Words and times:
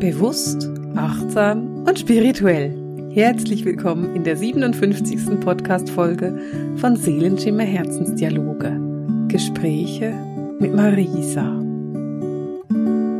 Bewusst, 0.00 0.70
achtsam 0.94 1.84
und 1.84 1.98
spirituell. 1.98 3.10
Herzlich 3.12 3.64
willkommen 3.64 4.14
in 4.14 4.22
der 4.22 4.36
57. 4.36 5.40
Podcast-Folge 5.40 6.76
von 6.76 6.94
Seelenschimmer 6.94 7.64
Herzensdialoge. 7.64 8.80
Gespräche 9.26 10.12
mit 10.60 10.72
Marisa. 10.72 11.60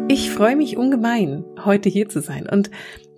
Ich 0.07 0.31
freue 0.31 0.55
mich 0.55 0.77
ungemein, 0.77 1.45
heute 1.65 1.89
hier 1.89 2.09
zu 2.09 2.21
sein. 2.21 2.49
Und 2.49 2.71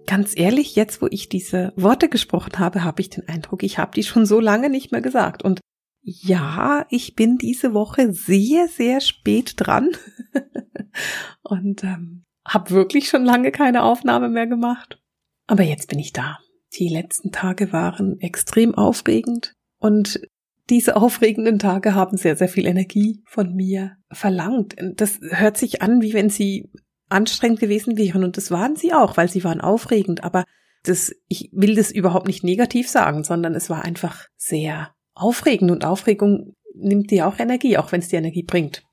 ganz 0.06 0.32
ehrlich, 0.34 0.74
jetzt 0.74 1.02
wo 1.02 1.08
ich 1.10 1.28
diese 1.28 1.74
Worte 1.76 2.08
gesprochen 2.08 2.58
habe, 2.58 2.82
habe 2.82 3.02
ich 3.02 3.10
den 3.10 3.28
Eindruck, 3.28 3.62
ich 3.62 3.76
habe 3.76 3.92
die 3.94 4.04
schon 4.04 4.24
so 4.24 4.40
lange 4.40 4.70
nicht 4.70 4.90
mehr 4.90 5.02
gesagt. 5.02 5.44
Und 5.44 5.60
ja, 6.00 6.86
ich 6.88 7.14
bin 7.14 7.36
diese 7.36 7.74
Woche 7.74 8.14
sehr, 8.14 8.68
sehr 8.68 9.02
spät 9.02 9.52
dran. 9.58 9.90
und 11.42 11.84
ähm, 11.84 12.24
habe 12.46 12.70
wirklich 12.70 13.08
schon 13.08 13.24
lange 13.24 13.52
keine 13.52 13.82
Aufnahme 13.82 14.28
mehr 14.28 14.46
gemacht. 14.46 14.98
Aber 15.46 15.62
jetzt 15.62 15.88
bin 15.88 15.98
ich 15.98 16.12
da. 16.12 16.38
Die 16.74 16.88
letzten 16.88 17.32
Tage 17.32 17.72
waren 17.72 18.20
extrem 18.20 18.74
aufregend 18.74 19.54
und 19.78 20.20
diese 20.68 20.96
aufregenden 20.96 21.58
Tage 21.58 21.94
haben 21.94 22.16
sehr, 22.16 22.36
sehr 22.36 22.48
viel 22.48 22.66
Energie 22.66 23.22
von 23.26 23.54
mir 23.54 23.96
verlangt. 24.12 24.76
Das 24.94 25.18
hört 25.20 25.56
sich 25.56 25.82
an, 25.82 26.00
wie 26.00 26.14
wenn 26.14 26.30
sie 26.30 26.70
anstrengend 27.08 27.58
gewesen 27.58 27.96
wären 27.96 28.22
und 28.22 28.36
das 28.36 28.52
waren 28.52 28.76
sie 28.76 28.92
auch, 28.92 29.16
weil 29.16 29.28
sie 29.28 29.42
waren 29.42 29.60
aufregend. 29.60 30.22
Aber 30.22 30.44
das, 30.84 31.12
ich 31.28 31.50
will 31.52 31.74
das 31.74 31.90
überhaupt 31.90 32.28
nicht 32.28 32.44
negativ 32.44 32.88
sagen, 32.88 33.24
sondern 33.24 33.54
es 33.54 33.68
war 33.68 33.84
einfach 33.84 34.28
sehr 34.36 34.94
aufregend 35.14 35.72
und 35.72 35.84
Aufregung 35.84 36.54
nimmt 36.74 37.10
dir 37.10 37.26
auch 37.26 37.40
Energie, 37.40 37.76
auch 37.76 37.90
wenn 37.90 38.00
es 38.00 38.08
dir 38.08 38.20
Energie 38.20 38.44
bringt. 38.44 38.84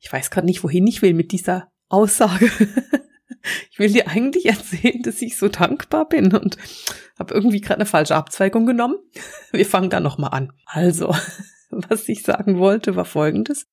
Ich 0.00 0.10
weiß 0.10 0.30
gerade 0.30 0.46
nicht, 0.46 0.64
wohin 0.64 0.86
ich 0.86 1.02
will 1.02 1.12
mit 1.12 1.32
dieser 1.32 1.70
Aussage. 1.88 2.50
ich 3.70 3.78
will 3.78 3.92
dir 3.92 4.08
eigentlich 4.08 4.46
erzählen, 4.46 5.02
dass 5.02 5.22
ich 5.22 5.36
so 5.36 5.48
dankbar 5.48 6.08
bin 6.08 6.34
und 6.34 6.56
habe 7.18 7.34
irgendwie 7.34 7.60
gerade 7.60 7.80
eine 7.80 7.86
falsche 7.86 8.14
Abzweigung 8.14 8.66
genommen. 8.66 8.96
Wir 9.52 9.66
fangen 9.66 9.90
da 9.90 10.00
nochmal 10.00 10.30
an. 10.32 10.52
Also, 10.66 11.14
was 11.70 12.08
ich 12.08 12.22
sagen 12.22 12.58
wollte, 12.58 12.96
war 12.96 13.04
folgendes. 13.04 13.66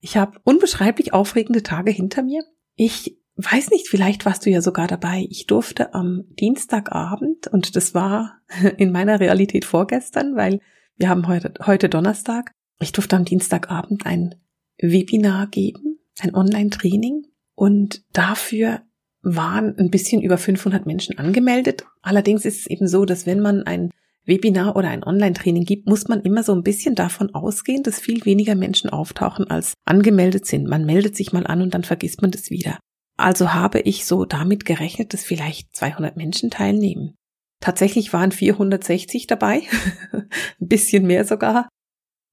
Ich 0.00 0.16
habe 0.16 0.38
unbeschreiblich 0.44 1.12
aufregende 1.12 1.62
Tage 1.62 1.90
hinter 1.90 2.22
mir. 2.22 2.42
Ich 2.74 3.18
weiß 3.36 3.70
nicht, 3.70 3.88
vielleicht 3.88 4.24
warst 4.24 4.46
du 4.46 4.50
ja 4.50 4.62
sogar 4.62 4.86
dabei. 4.86 5.26
Ich 5.30 5.46
durfte 5.46 5.94
am 5.94 6.24
Dienstagabend, 6.38 7.48
und 7.48 7.76
das 7.76 7.94
war 7.94 8.40
in 8.76 8.92
meiner 8.92 9.20
Realität 9.20 9.64
vorgestern, 9.64 10.36
weil 10.36 10.60
wir 10.96 11.08
haben 11.08 11.26
heute, 11.26 11.54
heute 11.66 11.88
Donnerstag, 11.88 12.52
ich 12.78 12.92
durfte 12.92 13.16
am 13.16 13.24
Dienstagabend 13.24 14.06
ein 14.06 14.34
Webinar 14.78 15.46
geben, 15.48 15.98
ein 16.20 16.34
Online-Training 16.34 17.24
und 17.56 18.04
dafür 18.12 18.82
waren 19.22 19.76
ein 19.76 19.90
bisschen 19.90 20.22
über 20.22 20.38
500 20.38 20.86
Menschen 20.86 21.18
angemeldet. 21.18 21.84
Allerdings 22.02 22.44
ist 22.44 22.60
es 22.60 22.66
eben 22.68 22.86
so, 22.86 23.04
dass 23.04 23.26
wenn 23.26 23.40
man 23.40 23.64
ein 23.64 23.90
Webinar 24.24 24.76
oder 24.76 24.88
ein 24.88 25.02
Online-Training 25.02 25.64
gibt, 25.64 25.88
muss 25.88 26.06
man 26.06 26.20
immer 26.20 26.42
so 26.42 26.52
ein 26.52 26.62
bisschen 26.62 26.94
davon 26.94 27.34
ausgehen, 27.34 27.82
dass 27.82 27.98
viel 27.98 28.24
weniger 28.24 28.54
Menschen 28.54 28.90
auftauchen, 28.90 29.48
als 29.50 29.74
angemeldet 29.84 30.46
sind. 30.46 30.68
Man 30.68 30.84
meldet 30.84 31.16
sich 31.16 31.32
mal 31.32 31.46
an 31.46 31.62
und 31.62 31.74
dann 31.74 31.82
vergisst 31.82 32.22
man 32.22 32.30
das 32.30 32.50
wieder. 32.50 32.78
Also 33.16 33.54
habe 33.54 33.80
ich 33.80 34.04
so 34.04 34.24
damit 34.24 34.64
gerechnet, 34.64 35.12
dass 35.12 35.24
vielleicht 35.24 35.74
200 35.74 36.16
Menschen 36.16 36.50
teilnehmen. 36.50 37.14
Tatsächlich 37.60 38.12
waren 38.12 38.32
460 38.32 39.26
dabei, 39.26 39.62
ein 40.12 40.28
bisschen 40.58 41.06
mehr 41.06 41.24
sogar. 41.24 41.68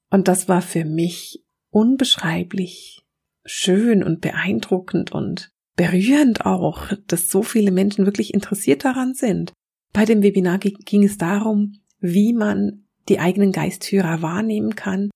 Und 0.09 0.27
das 0.27 0.49
war 0.49 0.61
für 0.61 0.83
mich 0.83 1.43
unbeschreiblich 1.69 3.02
schön 3.45 4.03
und 4.03 4.21
beeindruckend 4.21 5.11
und 5.11 5.51
berührend 5.75 6.45
auch, 6.45 6.91
dass 7.07 7.29
so 7.29 7.43
viele 7.43 7.71
Menschen 7.71 8.05
wirklich 8.05 8.33
interessiert 8.33 8.85
daran 8.85 9.13
sind. 9.13 9.53
Bei 9.91 10.05
dem 10.05 10.23
Webinar 10.23 10.59
ging 10.59 11.03
es 11.03 11.17
darum, 11.17 11.79
wie 11.99 12.33
man 12.33 12.85
die 13.09 13.19
eigenen 13.19 13.51
Geistführer 13.51 14.21
wahrnehmen 14.21 14.75
kann 14.75 15.09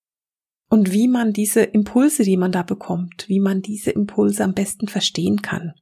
und 0.70 0.92
wie 0.92 1.08
man 1.08 1.34
diese 1.34 1.62
Impulse, 1.62 2.24
die 2.24 2.38
man 2.38 2.52
da 2.52 2.64
bekommt, 2.64 3.28
wie 3.28 3.40
man 3.40 3.62
diese 3.62 3.92
Impulse 3.92 4.44
am 4.44 4.54
besten 4.54 4.88
verstehen 4.88 5.42
kann. 5.42 5.74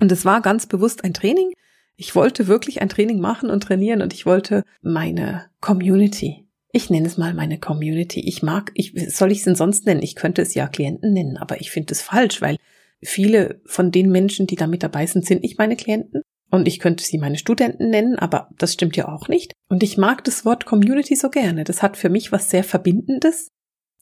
Und 0.00 0.12
es 0.12 0.24
war 0.24 0.40
ganz 0.42 0.66
bewusst 0.66 1.04
ein 1.04 1.14
Training. 1.14 1.52
Ich 1.96 2.14
wollte 2.14 2.48
wirklich 2.48 2.82
ein 2.82 2.88
Training 2.88 3.20
machen 3.20 3.50
und 3.50 3.62
trainieren 3.62 4.02
und 4.02 4.12
ich 4.12 4.26
wollte 4.26 4.64
meine 4.82 5.46
Community 5.60 6.43
ich 6.74 6.90
nenne 6.90 7.06
es 7.06 7.16
mal 7.16 7.34
meine 7.34 7.58
Community. 7.58 8.20
Ich 8.20 8.42
mag, 8.42 8.72
ich, 8.74 8.92
soll 9.14 9.30
ich 9.30 9.38
es 9.38 9.44
denn 9.44 9.54
sonst 9.54 9.86
nennen? 9.86 10.02
Ich 10.02 10.16
könnte 10.16 10.42
es 10.42 10.54
ja 10.54 10.66
Klienten 10.66 11.12
nennen, 11.12 11.36
aber 11.36 11.60
ich 11.60 11.70
finde 11.70 11.92
es 11.92 12.02
falsch, 12.02 12.42
weil 12.42 12.56
viele 13.00 13.60
von 13.64 13.92
den 13.92 14.10
Menschen, 14.10 14.48
die 14.48 14.56
da 14.56 14.66
mit 14.66 14.82
dabei 14.82 15.06
sind, 15.06 15.24
sind 15.24 15.42
nicht 15.42 15.56
meine 15.56 15.76
Klienten. 15.76 16.22
Und 16.50 16.66
ich 16.66 16.80
könnte 16.80 17.04
sie 17.04 17.18
meine 17.18 17.38
Studenten 17.38 17.90
nennen, 17.90 18.18
aber 18.18 18.48
das 18.58 18.72
stimmt 18.72 18.96
ja 18.96 19.08
auch 19.08 19.28
nicht. 19.28 19.52
Und 19.68 19.82
ich 19.84 19.96
mag 19.96 20.24
das 20.24 20.44
Wort 20.44 20.66
Community 20.66 21.14
so 21.14 21.30
gerne. 21.30 21.62
Das 21.62 21.80
hat 21.80 21.96
für 21.96 22.08
mich 22.08 22.32
was 22.32 22.50
sehr 22.50 22.64
Verbindendes 22.64 23.50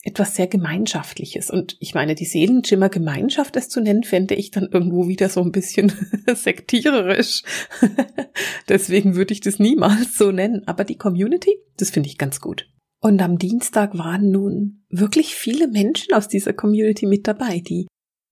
etwas 0.03 0.35
sehr 0.35 0.49
Gemeinschaftliches. 0.49 1.49
Und 1.49 1.77
ich 1.79 1.95
meine, 1.95 2.15
die 2.15 2.25
Seelenschimmer 2.25 2.89
Gemeinschaft 2.89 3.57
es 3.57 3.69
zu 3.69 3.81
nennen, 3.81 4.03
fände 4.03 4.35
ich 4.35 4.51
dann 4.51 4.69
irgendwo 4.71 5.07
wieder 5.07 5.29
so 5.29 5.41
ein 5.41 5.53
bisschen 5.53 5.93
sektiererisch. 6.35 7.43
Deswegen 8.69 9.15
würde 9.15 9.33
ich 9.33 9.41
das 9.41 9.61
niemals 9.61 10.19
so 10.19 10.33
nennen. 10.33 10.67
Aber 10.67 10.85
die 10.85 10.99
Community, 10.99 11.57
das 11.77 11.91
finde 11.91 12.09
ich 12.09 12.19
ganz 12.19 12.41
gut. 12.41 12.69
Und 13.01 13.23
am 13.23 13.39
Dienstag 13.39 13.97
waren 13.97 14.31
nun 14.31 14.85
wirklich 14.89 15.35
viele 15.35 15.69
Menschen 15.69 16.15
aus 16.15 16.29
dieser 16.29 16.53
Community 16.53 17.07
mit 17.07 17.27
dabei, 17.27 17.61
die 17.61 17.87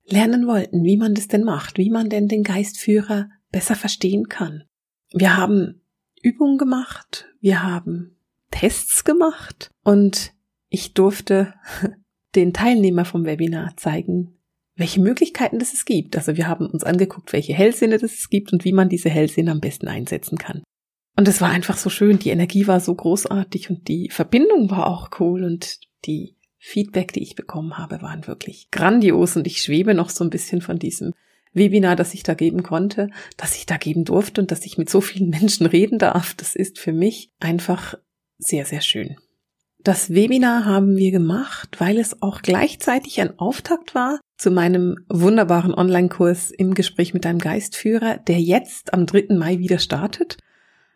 lernen 0.06 0.46
wollten, 0.46 0.84
wie 0.84 0.96
man 0.96 1.14
das 1.14 1.28
denn 1.28 1.44
macht, 1.44 1.78
wie 1.78 1.90
man 1.90 2.08
denn 2.08 2.28
den 2.28 2.42
Geistführer 2.42 3.28
besser 3.50 3.76
verstehen 3.76 4.28
kann. 4.28 4.64
Wir 5.12 5.36
haben 5.36 5.82
Übungen 6.22 6.58
gemacht, 6.58 7.26
wir 7.40 7.62
haben 7.62 8.16
Tests 8.50 9.04
gemacht 9.04 9.70
und 9.82 10.34
ich 10.70 10.94
durfte 10.94 11.54
den 12.34 12.52
Teilnehmer 12.52 13.04
vom 13.04 13.26
Webinar 13.26 13.76
zeigen, 13.76 14.38
welche 14.76 15.00
Möglichkeiten 15.00 15.58
das 15.58 15.74
es 15.74 15.84
gibt. 15.84 16.16
Also 16.16 16.36
wir 16.36 16.48
haben 16.48 16.66
uns 16.66 16.84
angeguckt, 16.84 17.32
welche 17.32 17.52
Hellsinne 17.52 17.98
das 17.98 18.14
es 18.14 18.30
gibt 18.30 18.52
und 18.52 18.64
wie 18.64 18.72
man 18.72 18.88
diese 18.88 19.10
Hellsinne 19.10 19.50
am 19.50 19.60
besten 19.60 19.88
einsetzen 19.88 20.38
kann. 20.38 20.62
Und 21.16 21.28
es 21.28 21.40
war 21.40 21.50
einfach 21.50 21.76
so 21.76 21.90
schön, 21.90 22.18
die 22.18 22.30
Energie 22.30 22.66
war 22.66 22.80
so 22.80 22.94
großartig 22.94 23.68
und 23.68 23.88
die 23.88 24.08
Verbindung 24.10 24.70
war 24.70 24.86
auch 24.86 25.10
cool 25.20 25.44
und 25.44 25.80
die 26.06 26.36
Feedback, 26.56 27.12
die 27.12 27.22
ich 27.22 27.34
bekommen 27.34 27.78
habe, 27.78 28.00
waren 28.00 28.26
wirklich 28.26 28.70
grandios 28.70 29.36
und 29.36 29.46
ich 29.46 29.60
schwebe 29.60 29.94
noch 29.94 30.08
so 30.08 30.24
ein 30.24 30.30
bisschen 30.30 30.62
von 30.62 30.78
diesem 30.78 31.12
Webinar, 31.52 31.96
das 31.96 32.14
ich 32.14 32.22
da 32.22 32.34
geben 32.34 32.62
konnte, 32.62 33.10
das 33.36 33.56
ich 33.56 33.66
da 33.66 33.76
geben 33.76 34.04
durfte 34.04 34.40
und 34.40 34.50
dass 34.50 34.64
ich 34.64 34.78
mit 34.78 34.88
so 34.88 35.00
vielen 35.00 35.30
Menschen 35.40 35.66
reden 35.66 35.98
darf. 35.98 36.34
Das 36.34 36.54
ist 36.54 36.78
für 36.78 36.92
mich 36.92 37.32
einfach 37.40 37.96
sehr, 38.38 38.64
sehr 38.64 38.80
schön. 38.80 39.16
Das 39.82 40.12
Webinar 40.12 40.66
haben 40.66 40.96
wir 40.96 41.10
gemacht, 41.10 41.80
weil 41.80 41.96
es 41.96 42.20
auch 42.20 42.42
gleichzeitig 42.42 43.18
ein 43.20 43.38
Auftakt 43.38 43.94
war 43.94 44.20
zu 44.36 44.50
meinem 44.50 44.96
wunderbaren 45.08 45.72
Online-Kurs 45.72 46.50
im 46.50 46.74
Gespräch 46.74 47.14
mit 47.14 47.24
deinem 47.24 47.38
Geistführer, 47.38 48.18
der 48.18 48.38
jetzt 48.40 48.92
am 48.92 49.06
3. 49.06 49.34
Mai 49.36 49.58
wieder 49.58 49.78
startet. 49.78 50.36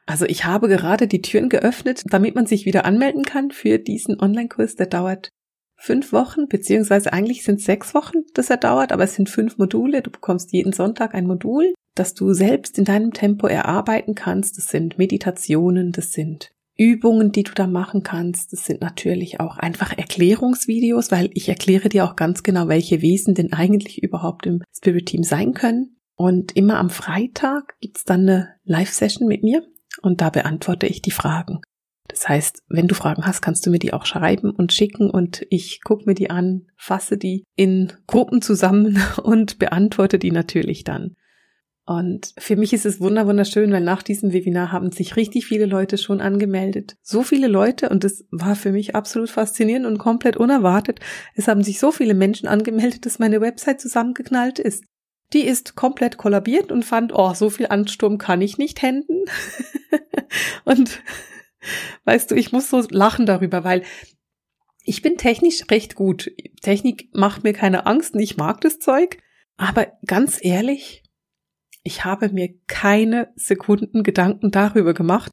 Also 0.05 0.27
ich 0.27 0.45
habe 0.45 0.69
gerade 0.69 1.07
die 1.07 1.23
Türen 1.23 1.49
geöffnet, 1.49 2.03
damit 2.11 2.35
man 2.35 2.45
sich 2.45 2.67
wieder 2.67 2.85
anmelden 2.85 3.25
kann 3.25 3.51
für 3.51 3.79
diesen 3.79 4.21
Online-Kurs. 4.21 4.75
Der 4.75 4.87
dauert 4.87 5.31
fünf 5.77 6.13
Wochen, 6.13 6.47
beziehungsweise 6.49 7.11
eigentlich 7.11 7.43
sind 7.43 7.61
es 7.61 7.65
sechs 7.65 7.95
Wochen, 7.95 8.19
dass 8.35 8.51
er 8.51 8.59
dauert, 8.59 8.93
aber 8.93 9.05
es 9.05 9.15
sind 9.15 9.31
fünf 9.31 9.57
Module. 9.57 10.03
Du 10.03 10.11
bekommst 10.11 10.53
jeden 10.53 10.75
Sonntag 10.75 11.15
ein 11.15 11.27
Modul, 11.27 11.73
das 11.95 12.13
du 12.13 12.35
selbst 12.35 12.79
in 12.79 12.85
deinem 12.85 13.15
Tempo 13.15 13.47
erarbeiten 13.47 14.15
kannst. 14.15 14.59
Das 14.59 14.69
sind 14.69 14.99
Meditationen, 14.99 15.91
das 15.91 16.13
sind 16.13 16.54
Übungen, 16.77 17.33
die 17.33 17.45
du 17.45 17.53
da 17.55 17.67
machen 17.67 18.03
kannst. 18.03 18.53
Das 18.53 18.65
sind 18.65 18.81
natürlich 18.81 19.41
auch 19.41 19.57
einfach 19.59 19.97
Erklärungsvideos, 19.97 21.11
weil 21.11 21.31
ich 21.35 21.49
erkläre 21.49 21.89
dir 21.89 22.05
auch 22.05 22.17
ganz 22.17 22.43
genau, 22.43 22.69
welche 22.69 23.01
Wesen 23.01 23.35
denn 23.35 23.53
eigentlich 23.53 24.03
überhaupt 24.03 24.47
im 24.47 24.63
Spirit 24.77 25.07
Team 25.07 25.23
sein 25.23 25.55
können. 25.55 25.97
Und 26.17 26.57
immer 26.57 26.79
am 26.79 26.91
Freitag 26.91 27.79
gibt's 27.81 28.05
dann 28.05 28.21
eine 28.23 28.55
Live-Session 28.65 29.27
mit 29.27 29.43
mir 29.43 29.65
und 30.03 30.21
da 30.21 30.31
beantworte 30.31 30.87
ich 30.87 31.03
die 31.03 31.11
Fragen. 31.11 31.61
Das 32.09 32.29
heißt, 32.29 32.63
wenn 32.69 32.87
du 32.87 32.95
Fragen 32.95 33.27
hast, 33.27 33.41
kannst 33.41 33.65
du 33.67 33.71
mir 33.71 33.79
die 33.79 33.93
auch 33.93 34.07
schreiben 34.07 34.51
und 34.51 34.73
schicken 34.73 35.11
und 35.11 35.47
ich 35.51 35.81
gucke 35.83 36.05
mir 36.07 36.15
die 36.15 36.31
an, 36.31 36.67
fasse 36.77 37.17
die 37.17 37.45
in 37.57 37.93
Gruppen 38.07 38.43
zusammen 38.43 39.03
und 39.23 39.59
beantworte 39.59 40.19
die 40.19 40.31
natürlich 40.31 40.85
dann. 40.85 41.17
Und 41.87 42.33
für 42.39 42.57
mich 42.57 42.73
ist 42.73 42.87
es 42.87 42.99
wunderschön, 42.99 43.71
weil 43.71 43.83
nach 43.83 44.03
diesem 44.03 44.33
Webinar 44.33 44.73
haben 44.73 44.91
sich 44.91 45.17
richtig 45.17 45.45
viele 45.45 45.67
Leute 45.67 45.99
schon 45.99 46.23
angemeldet. 46.23 46.97
So 47.03 47.23
viele 47.23 47.47
Leute, 47.47 47.91
und 47.91 48.05
das 48.05 48.25
war 48.31 48.57
für 48.57 48.73
mich 48.73 48.95
absolut 48.95 49.29
faszinierend 49.29 49.85
und 49.85 49.99
komplett 49.99 50.39
unerwartet. 50.39 51.01
Es 51.35 51.47
haben 51.47 51.63
sich 51.63 51.79
so 51.79 51.93
viele 51.93 52.15
Menschen 52.15 52.49
angemeldet, 52.49 53.05
dass 53.05 53.19
meine 53.19 53.43
Website 53.43 53.83
zusammengeknallt 53.83 54.59
ist. 54.59 54.85
Die 55.35 55.43
ist 55.43 55.75
komplett 55.75 56.17
kollabiert 56.17 56.73
und 56.73 56.85
fand, 56.85 57.13
oh, 57.15 57.35
so 57.35 57.51
viel 57.51 57.67
Ansturm 57.67 58.17
kann 58.17 58.41
ich 58.41 58.57
nicht 58.57 58.81
händen. 58.81 59.25
und 60.65 61.03
weißt 62.05 62.31
du, 62.31 62.35
ich 62.35 62.51
muss 62.51 62.71
so 62.71 62.83
lachen 62.89 63.27
darüber, 63.27 63.63
weil 63.63 63.83
ich 64.85 65.03
bin 65.03 65.19
technisch 65.19 65.65
recht 65.71 65.97
gut. 65.97 66.31
Technik 66.63 67.11
macht 67.13 67.45
mir 67.45 67.53
keine 67.53 67.85
Angst 67.85 68.15
und 68.15 68.21
ich 68.21 68.39
mag 68.39 68.63
das 68.63 68.79
Zeug. 68.79 69.19
Aber 69.57 69.93
ganz 70.07 70.39
ehrlich, 70.43 71.04
Ich 71.85 72.05
habe 72.05 72.31
mir 72.31 72.49
keine 72.67 73.33
Sekunden 73.37 74.03
Gedanken 74.03 74.51
darüber 74.51 74.95
gemacht, 74.95 75.31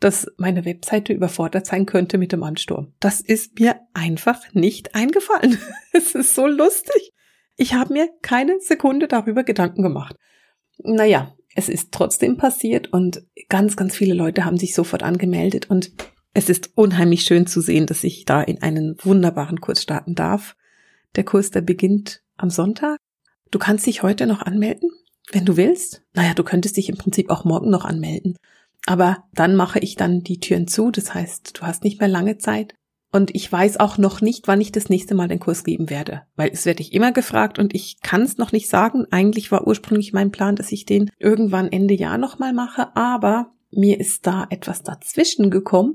dass 0.00 0.26
meine 0.36 0.64
Webseite 0.64 1.12
überfordert 1.12 1.66
sein 1.66 1.86
könnte 1.86 2.18
mit 2.18 2.30
dem 2.30 2.42
Ansturm. 2.42 2.92
Das 3.00 3.20
ist 3.20 3.58
mir 3.58 3.80
einfach 3.94 4.40
nicht 4.52 4.94
eingefallen. 4.94 5.58
es 5.92 6.14
ist 6.14 6.34
so 6.34 6.46
lustig. 6.46 7.12
Ich 7.56 7.74
habe 7.74 7.94
mir 7.94 8.08
keine 8.22 8.60
Sekunde 8.60 9.08
darüber 9.08 9.42
Gedanken 9.42 9.82
gemacht. 9.82 10.14
Naja, 10.78 11.34
es 11.56 11.68
ist 11.68 11.90
trotzdem 11.90 12.36
passiert 12.36 12.92
und 12.92 13.24
ganz, 13.48 13.76
ganz 13.76 13.96
viele 13.96 14.14
Leute 14.14 14.44
haben 14.44 14.58
sich 14.58 14.74
sofort 14.74 15.02
angemeldet 15.02 15.68
und 15.68 15.90
es 16.34 16.48
ist 16.48 16.70
unheimlich 16.76 17.22
schön 17.22 17.46
zu 17.46 17.60
sehen, 17.60 17.86
dass 17.86 18.04
ich 18.04 18.24
da 18.26 18.42
in 18.42 18.62
einen 18.62 18.96
wunderbaren 19.02 19.60
Kurs 19.60 19.82
starten 19.82 20.14
darf. 20.14 20.54
Der 21.16 21.24
Kurs, 21.24 21.50
der 21.50 21.62
beginnt 21.62 22.22
am 22.36 22.50
Sonntag. 22.50 22.98
Du 23.50 23.58
kannst 23.58 23.86
dich 23.86 24.02
heute 24.02 24.26
noch 24.26 24.42
anmelden, 24.42 24.90
wenn 25.30 25.44
du 25.44 25.56
willst. 25.56 26.02
Naja, 26.14 26.34
du 26.34 26.44
könntest 26.44 26.76
dich 26.76 26.88
im 26.88 26.96
Prinzip 26.96 27.30
auch 27.30 27.44
morgen 27.44 27.70
noch 27.70 27.84
anmelden. 27.84 28.36
Aber 28.86 29.24
dann 29.34 29.56
mache 29.56 29.78
ich 29.78 29.96
dann 29.96 30.20
die 30.22 30.40
Türen 30.40 30.68
zu. 30.68 30.90
Das 30.90 31.14
heißt, 31.14 31.58
du 31.58 31.62
hast 31.62 31.84
nicht 31.84 32.00
mehr 32.00 32.08
lange 32.08 32.38
Zeit. 32.38 32.74
Und 33.10 33.34
ich 33.34 33.50
weiß 33.50 33.78
auch 33.80 33.96
noch 33.96 34.20
nicht, 34.20 34.48
wann 34.48 34.60
ich 34.60 34.70
das 34.70 34.90
nächste 34.90 35.14
Mal 35.14 35.28
den 35.28 35.40
Kurs 35.40 35.64
geben 35.64 35.88
werde, 35.88 36.22
weil 36.36 36.50
es 36.52 36.66
werde 36.66 36.82
ich 36.82 36.92
immer 36.92 37.10
gefragt 37.10 37.58
und 37.58 37.74
ich 37.74 38.00
kann 38.02 38.20
es 38.20 38.36
noch 38.36 38.52
nicht 38.52 38.68
sagen. 38.68 39.06
Eigentlich 39.10 39.50
war 39.50 39.66
ursprünglich 39.66 40.12
mein 40.12 40.30
Plan, 40.30 40.56
dass 40.56 40.72
ich 40.72 40.84
den 40.84 41.10
irgendwann 41.18 41.72
Ende 41.72 41.94
Jahr 41.94 42.18
nochmal 42.18 42.52
mache, 42.52 42.94
aber 42.96 43.52
mir 43.70 43.98
ist 43.98 44.26
da 44.26 44.46
etwas 44.50 44.82
dazwischen 44.82 45.50
gekommen, 45.50 45.94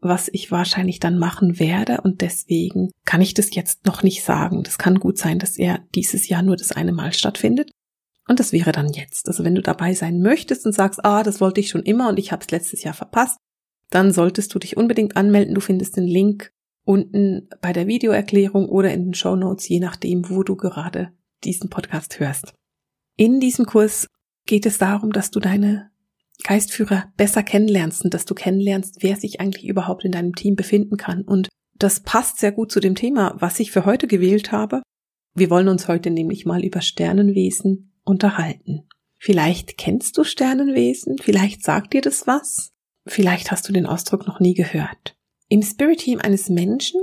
was 0.00 0.28
ich 0.32 0.50
wahrscheinlich 0.50 0.98
dann 0.98 1.18
machen 1.18 1.60
werde 1.60 2.00
und 2.00 2.22
deswegen 2.22 2.90
kann 3.04 3.20
ich 3.20 3.34
das 3.34 3.54
jetzt 3.54 3.86
noch 3.86 4.02
nicht 4.02 4.24
sagen. 4.24 4.64
Das 4.64 4.78
kann 4.78 4.98
gut 4.98 5.16
sein, 5.16 5.38
dass 5.38 5.58
er 5.58 5.80
dieses 5.94 6.28
Jahr 6.28 6.42
nur 6.42 6.56
das 6.56 6.72
eine 6.72 6.92
Mal 6.92 7.12
stattfindet. 7.12 7.70
Und 8.28 8.38
das 8.38 8.52
wäre 8.52 8.72
dann 8.72 8.92
jetzt. 8.92 9.26
Also 9.26 9.42
wenn 9.42 9.54
du 9.54 9.62
dabei 9.62 9.94
sein 9.94 10.20
möchtest 10.20 10.66
und 10.66 10.72
sagst, 10.72 11.04
ah, 11.04 11.22
das 11.22 11.40
wollte 11.40 11.60
ich 11.60 11.70
schon 11.70 11.82
immer 11.82 12.08
und 12.08 12.18
ich 12.18 12.30
habe 12.30 12.44
es 12.44 12.50
letztes 12.50 12.82
Jahr 12.84 12.94
verpasst, 12.94 13.38
dann 13.90 14.12
solltest 14.12 14.54
du 14.54 14.58
dich 14.58 14.76
unbedingt 14.76 15.16
anmelden. 15.16 15.54
Du 15.54 15.60
findest 15.60 15.96
den 15.96 16.06
Link 16.06 16.52
unten 16.84 17.48
bei 17.60 17.72
der 17.72 17.86
Videoerklärung 17.86 18.68
oder 18.68 18.92
in 18.92 19.06
den 19.06 19.14
Show 19.14 19.34
Notes, 19.34 19.68
je 19.68 19.80
nachdem, 19.80 20.28
wo 20.28 20.42
du 20.42 20.56
gerade 20.56 21.10
diesen 21.44 21.70
Podcast 21.70 22.20
hörst. 22.20 22.54
In 23.16 23.40
diesem 23.40 23.66
Kurs 23.66 24.08
geht 24.46 24.66
es 24.66 24.78
darum, 24.78 25.12
dass 25.12 25.30
du 25.30 25.40
deine 25.40 25.90
Geistführer 26.44 27.12
besser 27.16 27.42
kennenlernst 27.42 28.04
und 28.04 28.14
dass 28.14 28.24
du 28.24 28.34
kennenlernst, 28.34 29.02
wer 29.02 29.16
sich 29.16 29.40
eigentlich 29.40 29.66
überhaupt 29.66 30.04
in 30.04 30.12
deinem 30.12 30.34
Team 30.34 30.54
befinden 30.54 30.96
kann. 30.96 31.22
Und 31.22 31.48
das 31.74 32.00
passt 32.00 32.38
sehr 32.38 32.52
gut 32.52 32.70
zu 32.70 32.80
dem 32.80 32.94
Thema, 32.94 33.34
was 33.38 33.58
ich 33.58 33.70
für 33.70 33.84
heute 33.84 34.06
gewählt 34.06 34.52
habe. 34.52 34.82
Wir 35.34 35.50
wollen 35.50 35.68
uns 35.68 35.88
heute 35.88 36.10
nämlich 36.10 36.46
mal 36.46 36.64
über 36.64 36.80
Sternenwesen 36.80 37.92
unterhalten. 38.08 38.88
Vielleicht 39.18 39.78
kennst 39.78 40.16
du 40.16 40.24
Sternenwesen, 40.24 41.18
vielleicht 41.18 41.64
sagt 41.64 41.92
dir 41.92 42.00
das 42.00 42.26
was, 42.26 42.70
vielleicht 43.06 43.50
hast 43.50 43.68
du 43.68 43.72
den 43.72 43.86
Ausdruck 43.86 44.26
noch 44.26 44.40
nie 44.40 44.54
gehört. 44.54 45.16
Im 45.48 45.62
Spirit 45.62 46.00
Team 46.00 46.20
eines 46.20 46.48
Menschen 46.48 47.00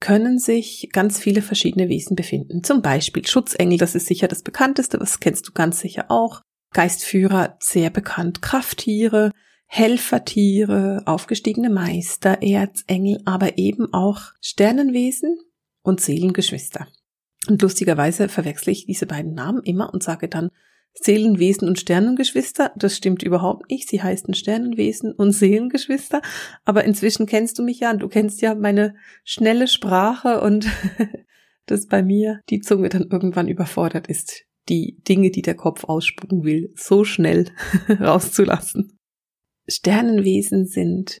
können 0.00 0.38
sich 0.38 0.88
ganz 0.92 1.18
viele 1.18 1.42
verschiedene 1.42 1.88
Wesen 1.88 2.16
befinden. 2.16 2.64
Zum 2.64 2.82
Beispiel 2.82 3.26
Schutzengel, 3.26 3.78
das 3.78 3.94
ist 3.94 4.06
sicher 4.06 4.28
das 4.28 4.42
bekannteste, 4.42 4.98
das 4.98 5.20
kennst 5.20 5.46
du 5.48 5.52
ganz 5.52 5.80
sicher 5.80 6.10
auch. 6.10 6.40
Geistführer 6.72 7.56
sehr 7.60 7.90
bekannt, 7.90 8.42
Krafttiere, 8.42 9.32
Helfertiere, 9.66 11.02
aufgestiegene 11.06 11.70
Meister, 11.70 12.42
Erzengel, 12.42 13.20
aber 13.24 13.58
eben 13.58 13.92
auch 13.92 14.22
Sternenwesen 14.40 15.38
und 15.82 16.00
Seelengeschwister. 16.00 16.86
Und 17.48 17.62
lustigerweise 17.62 18.28
verwechsle 18.28 18.72
ich 18.72 18.86
diese 18.86 19.06
beiden 19.06 19.34
Namen 19.34 19.62
immer 19.64 19.92
und 19.92 20.02
sage 20.02 20.28
dann 20.28 20.50
Seelenwesen 20.94 21.68
und 21.68 21.78
Sternengeschwister. 21.78 22.72
Das 22.76 22.96
stimmt 22.96 23.22
überhaupt 23.22 23.70
nicht. 23.70 23.88
Sie 23.88 24.02
heißen 24.02 24.34
Sternenwesen 24.34 25.12
und 25.12 25.32
Seelengeschwister. 25.32 26.20
Aber 26.64 26.84
inzwischen 26.84 27.26
kennst 27.26 27.58
du 27.58 27.62
mich 27.62 27.80
ja 27.80 27.90
und 27.90 28.00
du 28.00 28.08
kennst 28.08 28.42
ja 28.42 28.54
meine 28.54 28.94
schnelle 29.24 29.68
Sprache 29.68 30.40
und 30.40 30.66
dass 31.66 31.86
bei 31.86 32.02
mir 32.02 32.40
die 32.50 32.60
Zunge 32.60 32.88
dann 32.88 33.08
irgendwann 33.10 33.48
überfordert 33.48 34.08
ist, 34.08 34.44
die 34.68 35.00
Dinge, 35.08 35.30
die 35.30 35.42
der 35.42 35.54
Kopf 35.54 35.84
ausspucken 35.84 36.44
will, 36.44 36.72
so 36.76 37.04
schnell 37.04 37.46
rauszulassen. 37.88 38.98
Sternenwesen 39.68 40.66
sind 40.66 41.18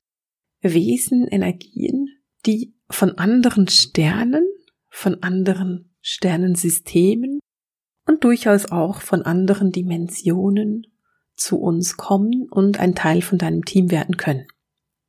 Wesen, 0.60 1.26
Energien, 1.28 2.08
die 2.44 2.74
von 2.90 3.16
anderen 3.16 3.68
Sternen, 3.68 4.44
von 4.88 5.22
anderen 5.22 5.89
Sternensystemen 6.02 7.40
und 8.06 8.24
durchaus 8.24 8.70
auch 8.70 9.00
von 9.00 9.22
anderen 9.22 9.72
Dimensionen 9.72 10.86
zu 11.34 11.58
uns 11.58 11.96
kommen 11.96 12.48
und 12.50 12.78
ein 12.80 12.94
Teil 12.94 13.22
von 13.22 13.38
deinem 13.38 13.64
Team 13.64 13.90
werden 13.90 14.16
können. 14.16 14.46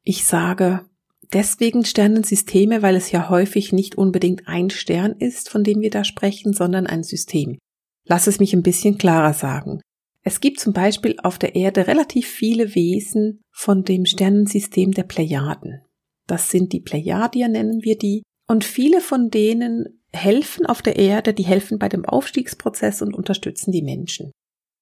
Ich 0.04 0.26
sage 0.26 0.86
deswegen 1.34 1.86
Sternensysteme, 1.86 2.82
weil 2.82 2.96
es 2.96 3.12
ja 3.12 3.30
häufig 3.30 3.74
nicht 3.74 3.98
unbedingt 3.98 4.48
ein 4.48 4.70
Stern 4.70 5.14
ist, 5.14 5.50
von 5.50 5.64
dem 5.64 5.82
wir 5.82 5.90
da 5.90 6.04
sprechen, 6.04 6.54
sondern 6.54 6.88
ein 6.88 7.04
System. 7.04 7.58
Lass 8.06 8.28
es 8.28 8.40
mich 8.40 8.54
ein 8.54 8.64
bisschen 8.64 8.98
klarer 8.98 9.34
sagen. 9.34 9.82
Es 10.24 10.40
gibt 10.40 10.60
zum 10.60 10.74
Beispiel 10.74 11.16
auf 11.24 11.40
der 11.40 11.56
Erde 11.56 11.88
relativ 11.88 12.28
viele 12.28 12.76
Wesen 12.76 13.42
von 13.52 13.84
dem 13.84 14.06
Sternensystem 14.06 14.92
der 14.92 15.04
Plejaden. 15.04 15.82
Das 16.28 16.50
sind 16.52 16.74
die 16.74 16.80
Plejadier, 16.80 17.48
nennen 17.48 17.82
wir 17.82 17.98
die. 17.98 18.24
Und 18.48 18.64
viele 18.64 19.02
von 19.02 19.30
denen 19.30 20.01
helfen 20.14 20.66
auf 20.66 20.82
der 20.82 20.98
Erde, 20.98 21.34
die 21.34 21.44
helfen 21.46 21.80
bei 21.80 21.90
dem 21.90 22.06
Aufstiegsprozess 22.06 23.02
und 23.02 23.14
unterstützen 23.14 23.72
die 23.72 23.82
Menschen. 23.82 24.32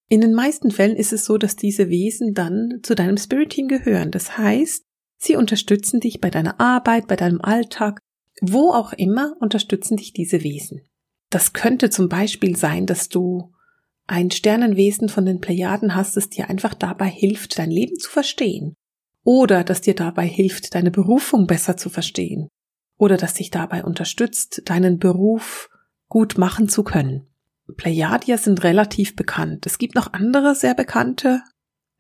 In 0.10 0.22
den 0.22 0.34
meisten 0.34 0.72
Fällen 0.72 0.96
ist 0.96 1.14
es 1.14 1.26
so, 1.26 1.38
dass 1.38 1.56
diese 1.56 1.90
Wesen 1.90 2.34
dann 2.34 2.80
zu 2.82 2.96
deinem 2.96 3.18
Spirit 3.18 3.52
Team 3.52 3.68
gehören. 3.68 4.10
Das 4.10 4.38
heißt, 4.38 4.84
sie 5.20 5.36
unterstützen 5.36 6.00
dich 6.00 6.20
bei 6.20 6.32
deiner 6.32 6.60
Arbeit, 6.60 7.08
bei 7.08 7.16
deinem 7.16 7.42
Alltag, 7.42 8.00
wo 8.42 8.72
auch 8.72 8.94
immer 8.94 9.36
unterstützen 9.40 9.98
dich 9.98 10.14
diese 10.14 10.44
Wesen. 10.44 10.82
Das 11.30 11.54
könnte 11.54 11.92
zum 11.92 12.10
Beispiel 12.10 12.56
sein, 12.56 12.88
dass 12.88 13.10
du 13.10 13.52
ein 14.08 14.32
Sternenwesen 14.32 15.10
von 15.10 15.26
den 15.26 15.40
Plejaden 15.40 15.94
hast, 15.94 16.18
das 16.18 16.30
dir 16.30 16.50
einfach 16.50 16.74
dabei 16.74 17.08
hilft, 17.08 17.60
dein 17.60 17.70
Leben 17.70 17.98
zu 17.98 18.10
verstehen. 18.10 18.74
Oder 19.24 19.64
das 19.64 19.82
dir 19.82 19.94
dabei 19.94 20.26
hilft, 20.26 20.74
deine 20.74 20.90
Berufung 20.90 21.46
besser 21.46 21.78
zu 21.78 21.92
verstehen. 21.92 22.48
Oder 23.00 23.16
das 23.16 23.34
dich 23.34 23.50
dabei 23.50 23.84
unterstützt, 23.86 24.62
deinen 24.66 25.00
Beruf 25.00 25.70
gut 26.10 26.38
machen 26.38 26.68
zu 26.68 26.84
können. 26.84 27.28
Plejadier 27.78 28.38
sind 28.38 28.64
relativ 28.64 29.16
bekannt. 29.16 29.66
Es 29.66 29.78
gibt 29.78 29.96
noch 29.96 30.12
andere 30.12 30.54
sehr 30.54 30.76
bekannte 30.76 31.42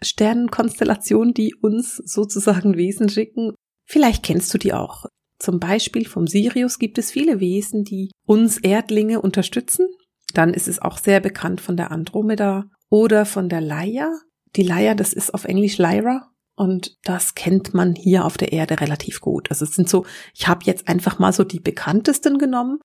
Sternenkonstellationen, 0.01 1.33
die 1.33 1.55
uns 1.55 1.95
sozusagen 1.95 2.75
Wesen 2.75 3.07
schicken. 3.07 3.53
Vielleicht 3.85 4.23
kennst 4.23 4.53
du 4.53 4.57
die 4.57 4.73
auch. 4.73 5.05
Zum 5.39 5.59
Beispiel 5.59 6.05
vom 6.05 6.27
Sirius 6.27 6.79
gibt 6.79 6.97
es 6.97 7.11
viele 7.11 7.39
Wesen, 7.39 7.85
die 7.85 8.11
uns 8.25 8.57
Erdlinge 8.57 9.21
unterstützen. 9.21 9.87
Dann 10.33 10.53
ist 10.53 10.67
es 10.67 10.81
auch 10.81 10.97
sehr 10.97 11.21
bekannt 11.21 11.61
von 11.61 11.77
der 11.77 11.91
Andromeda 11.91 12.65
oder 12.89 13.25
von 13.25 13.47
der 13.47 13.61
Leia. 13.61 14.11
Die 14.57 14.63
Leia, 14.63 14.95
das 14.95 15.13
ist 15.13 15.33
auf 15.33 15.45
Englisch 15.45 15.77
Lyra 15.77 16.29
und 16.59 16.97
das 17.03 17.35
kennt 17.35 17.73
man 17.73 17.95
hier 17.95 18.25
auf 18.25 18.35
der 18.35 18.51
Erde 18.51 18.81
relativ 18.81 19.21
gut. 19.21 19.49
Also 19.49 19.63
es 19.63 19.75
sind 19.75 19.87
so, 19.87 20.05
ich 20.35 20.49
habe 20.49 20.65
jetzt 20.65 20.89
einfach 20.89 21.17
mal 21.17 21.31
so 21.31 21.45
die 21.45 21.61
bekanntesten 21.61 22.37
genommen. 22.37 22.79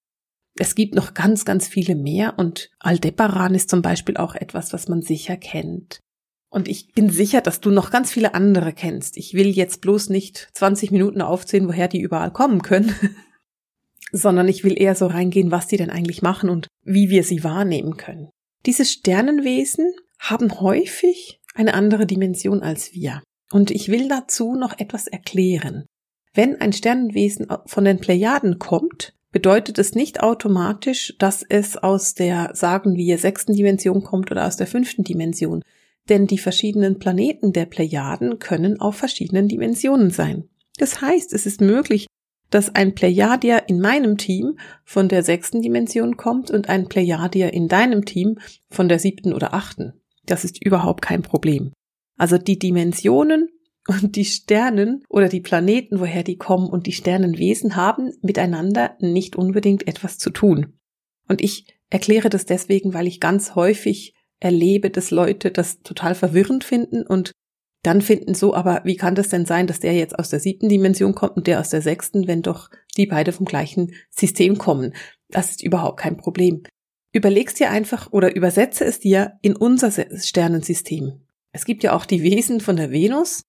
Es 0.57 0.77
gibt 0.77 0.95
noch 0.95 1.13
ganz, 1.13 1.45
ganz 1.45 1.67
viele 1.67 1.97
mehr 1.97 2.39
und 2.39 2.71
Aldebaran 2.79 3.53
ist 3.53 3.69
zum 3.69 3.83
Beispiel 3.83 4.17
auch 4.17 4.37
etwas, 4.37 4.73
was 4.73 4.87
man 4.87 5.03
sicher 5.03 5.37
kennt. 5.37 5.99
Und 6.51 6.69
ich 6.69 6.93
bin 6.95 7.11
sicher, 7.11 7.41
dass 7.41 7.61
du 7.61 7.73
noch 7.73 7.91
ganz 7.91 8.13
viele 8.13 8.33
andere 8.35 8.73
kennst. 8.73 9.17
Ich 9.17 9.35
will 9.35 9.49
jetzt 9.49 9.81
bloß 9.81 10.09
nicht 10.09 10.51
20 10.53 10.93
Minuten 10.93 11.21
aufzählen, 11.21 11.67
woher 11.67 11.89
die 11.89 12.01
überall 12.01 12.31
kommen 12.31 12.63
können, 12.63 12.95
sondern 14.13 14.47
ich 14.47 14.63
will 14.63 14.81
eher 14.81 14.95
so 14.95 15.09
reingehen, 15.09 15.51
was 15.51 15.67
die 15.67 15.79
denn 15.79 15.91
eigentlich 15.91 16.23
machen 16.23 16.49
und 16.49 16.69
wie 16.85 17.11
wir 17.11 17.25
sie 17.25 17.43
wahrnehmen 17.43 17.97
können. 17.97 18.31
Diese 18.67 18.85
Sternenwesen 18.85 19.93
haben 20.21 20.61
häufig 20.61 21.41
eine 21.57 21.75
andere 21.75 22.07
Dimension 22.07 22.63
als 22.63 22.93
wir. 22.93 23.21
Und 23.55 23.71
ich 23.71 23.89
will 23.89 24.09
dazu 24.09 24.55
noch 24.55 24.79
etwas 24.79 25.07
erklären. 25.07 25.87
Wenn 26.33 26.61
ein 26.61 26.73
Sternenwesen 26.73 27.47
von 27.67 27.85
den 27.85 27.99
Plejaden 27.99 28.59
kommt, 28.59 29.15
bedeutet 29.31 29.79
es 29.79 29.95
nicht 29.95 30.23
automatisch, 30.23 31.15
dass 31.19 31.45
es 31.49 31.77
aus 31.77 32.15
der, 32.15 32.51
sagen 32.55 32.97
wir, 32.97 33.19
sechsten 33.19 33.55
Dimension 33.55 34.03
kommt 34.03 34.31
oder 34.31 34.47
aus 34.47 34.57
der 34.57 34.67
fünften 34.67 35.05
Dimension 35.05 35.63
denn 36.09 36.27
die 36.27 36.39
verschiedenen 36.39 36.99
Planeten 36.99 37.53
der 37.53 37.67
Plejaden 37.67 38.39
können 38.39 38.81
auf 38.81 38.97
verschiedenen 38.97 39.49
Dimensionen 39.49 40.11
sein. 40.11 40.49
Das 40.77 41.01
heißt, 41.01 41.33
es 41.33 41.47
ist 41.47 41.61
möglich, 41.61 42.07
dass 42.51 42.75
ein 42.75 42.95
Plejadier 42.95 43.65
in 43.69 43.81
meinem 43.81 44.19
Team 44.19 44.59
von 44.85 45.09
der 45.09 45.23
sechsten 45.23 45.63
Dimension 45.63 46.17
kommt 46.17 46.51
und 46.51 46.69
ein 46.69 46.89
Plejadier 46.89 47.53
in 47.53 47.69
deinem 47.69 48.05
Team 48.05 48.39
von 48.71 48.89
der 48.89 48.99
siebten 48.99 49.33
oder 49.33 49.55
achten. 49.55 49.95
Das 50.27 50.45
ist 50.45 50.65
überhaupt 50.65 51.03
kein 51.03 51.23
Problem. 51.23 51.73
Also 52.17 52.39
die 52.39 52.59
Dimensionen 52.59 53.49
und 53.89 54.17
die 54.17 54.25
Sternen 54.25 55.05
oder 55.09 55.29
die 55.29 55.41
Planeten, 55.41 56.01
woher 56.01 56.23
die 56.23 56.37
kommen 56.37 56.69
und 56.69 56.87
die 56.87 56.93
Sternenwesen 56.93 57.77
haben 57.77 58.13
miteinander 58.23 58.97
nicht 59.01 59.37
unbedingt 59.37 59.87
etwas 59.87 60.19
zu 60.19 60.31
tun. 60.31 60.79
Und 61.29 61.43
ich 61.43 61.67
erkläre 61.91 62.31
das 62.31 62.47
deswegen, 62.47 62.95
weil 62.95 63.07
ich 63.07 63.21
ganz 63.21 63.55
häufig 63.55 64.15
erlebe, 64.41 64.91
dass 64.91 65.11
Leute 65.11 65.51
das 65.51 65.81
total 65.83 66.15
verwirrend 66.15 66.65
finden 66.65 67.07
und 67.07 67.33
dann 67.83 68.01
finden 68.01 68.35
so, 68.35 68.55
aber 68.55 68.81
wie 68.85 68.97
kann 68.97 69.15
das 69.15 69.29
denn 69.29 69.45
sein, 69.45 69.67
dass 69.67 69.79
der 69.79 69.93
jetzt 69.93 70.19
aus 70.19 70.31
der 70.31 70.41
siebten 70.41 70.71
Dimension 70.71 71.15
kommt 71.15 71.37
und 71.37 71.47
der 71.47 71.61
aus 71.61 71.69
der 71.69 71.83
sechsten, 71.83 72.27
wenn 72.27 72.41
doch 72.41 72.71
die 72.97 73.07
beide 73.07 73.33
vom 73.33 73.45
gleichen 73.45 73.93
System 74.11 74.57
kommen? 74.57 74.95
Das 75.29 75.51
ist 75.51 75.63
überhaupt 75.63 76.01
kein 76.01 76.17
Problem. 76.17 76.63
Überlegst 77.13 77.61
dir 77.61 77.71
einfach 77.71 78.11
oder 78.11 78.35
übersetze 78.35 78.85
es 78.87 79.01
dir 79.01 79.39
in 79.43 79.55
unser 79.55 79.91
Sternensystem. 79.91 81.24
Es 81.55 81.65
gibt 81.65 81.85
ja 81.85 81.95
auch 81.95 82.05
die 82.05 82.25
Wesen 82.25 82.61
von 82.61 82.77
der 82.77 82.91
Venus 82.91 83.43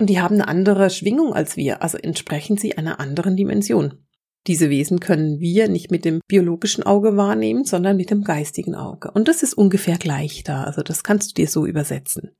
und 0.00 0.10
die 0.10 0.20
haben 0.20 0.34
eine 0.34 0.48
andere 0.48 0.90
Schwingung 0.90 1.32
als 1.32 1.56
wir, 1.56 1.80
also 1.80 1.96
entsprechen 1.96 2.56
sie 2.56 2.76
einer 2.76 2.98
anderen 2.98 3.36
Dimension. 3.36 4.04
Diese 4.48 4.68
Wesen 4.68 4.98
können 4.98 5.38
wir 5.38 5.68
nicht 5.68 5.92
mit 5.92 6.04
dem 6.04 6.20
biologischen 6.26 6.82
Auge 6.82 7.16
wahrnehmen, 7.16 7.64
sondern 7.64 7.96
mit 7.96 8.10
dem 8.10 8.24
geistigen 8.24 8.74
Auge. 8.74 9.12
Und 9.12 9.28
das 9.28 9.44
ist 9.44 9.54
ungefähr 9.54 9.96
gleich 9.96 10.42
da, 10.42 10.64
also 10.64 10.82
das 10.82 11.04
kannst 11.04 11.30
du 11.30 11.34
dir 11.34 11.46
so 11.46 11.64
übersetzen. 11.64 12.32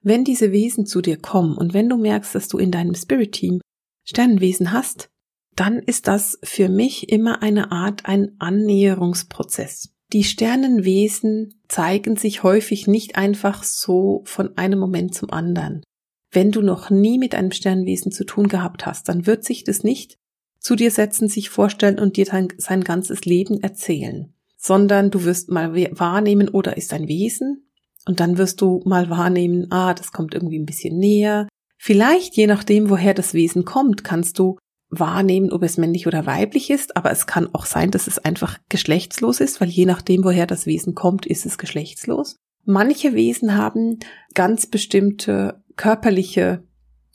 Wenn 0.00 0.24
diese 0.24 0.52
Wesen 0.52 0.86
zu 0.86 1.02
dir 1.02 1.18
kommen 1.18 1.58
und 1.58 1.74
wenn 1.74 1.90
du 1.90 1.98
merkst, 1.98 2.34
dass 2.34 2.48
du 2.48 2.56
in 2.56 2.70
deinem 2.70 2.94
Spirit-Team 2.94 3.60
Sternenwesen 4.04 4.72
hast, 4.72 5.10
dann 5.54 5.80
ist 5.80 6.08
das 6.08 6.38
für 6.42 6.70
mich 6.70 7.10
immer 7.10 7.42
eine 7.42 7.72
Art 7.72 8.06
ein 8.06 8.36
Annäherungsprozess. 8.38 9.91
Die 10.12 10.24
Sternenwesen 10.24 11.54
zeigen 11.68 12.16
sich 12.16 12.42
häufig 12.42 12.86
nicht 12.86 13.16
einfach 13.16 13.62
so 13.64 14.22
von 14.24 14.56
einem 14.58 14.78
Moment 14.78 15.14
zum 15.14 15.30
anderen. 15.30 15.82
Wenn 16.30 16.50
du 16.50 16.60
noch 16.60 16.90
nie 16.90 17.18
mit 17.18 17.34
einem 17.34 17.50
Sternenwesen 17.50 18.12
zu 18.12 18.24
tun 18.24 18.48
gehabt 18.48 18.84
hast, 18.84 19.08
dann 19.08 19.26
wird 19.26 19.44
sich 19.44 19.64
das 19.64 19.84
nicht 19.84 20.18
zu 20.58 20.76
dir 20.76 20.90
setzen, 20.90 21.28
sich 21.28 21.50
vorstellen 21.50 21.98
und 21.98 22.16
dir 22.16 22.26
sein 22.26 22.84
ganzes 22.84 23.24
Leben 23.24 23.62
erzählen, 23.62 24.34
sondern 24.56 25.10
du 25.10 25.24
wirst 25.24 25.50
mal 25.50 25.74
wahrnehmen, 25.98 26.48
oder 26.48 26.76
ist 26.76 26.92
ein 26.92 27.08
Wesen, 27.08 27.68
und 28.06 28.20
dann 28.20 28.36
wirst 28.36 28.60
du 28.60 28.82
mal 28.84 29.10
wahrnehmen, 29.10 29.68
ah, 29.70 29.94
das 29.94 30.12
kommt 30.12 30.34
irgendwie 30.34 30.58
ein 30.58 30.66
bisschen 30.66 30.98
näher. 30.98 31.48
Vielleicht, 31.78 32.36
je 32.36 32.46
nachdem, 32.46 32.90
woher 32.90 33.14
das 33.14 33.34
Wesen 33.34 33.64
kommt, 33.64 34.04
kannst 34.04 34.38
du 34.38 34.58
wahrnehmen, 34.92 35.50
ob 35.50 35.62
es 35.62 35.78
männlich 35.78 36.06
oder 36.06 36.26
weiblich 36.26 36.70
ist, 36.70 36.96
aber 36.96 37.10
es 37.10 37.26
kann 37.26 37.48
auch 37.54 37.64
sein, 37.64 37.90
dass 37.90 38.06
es 38.06 38.18
einfach 38.18 38.58
geschlechtslos 38.68 39.40
ist, 39.40 39.60
weil 39.60 39.70
je 39.70 39.86
nachdem, 39.86 40.22
woher 40.22 40.46
das 40.46 40.66
Wesen 40.66 40.94
kommt, 40.94 41.26
ist 41.26 41.46
es 41.46 41.58
geschlechtslos. 41.58 42.36
Manche 42.64 43.14
Wesen 43.14 43.56
haben 43.56 43.98
ganz 44.34 44.66
bestimmte 44.66 45.62
körperliche 45.76 46.62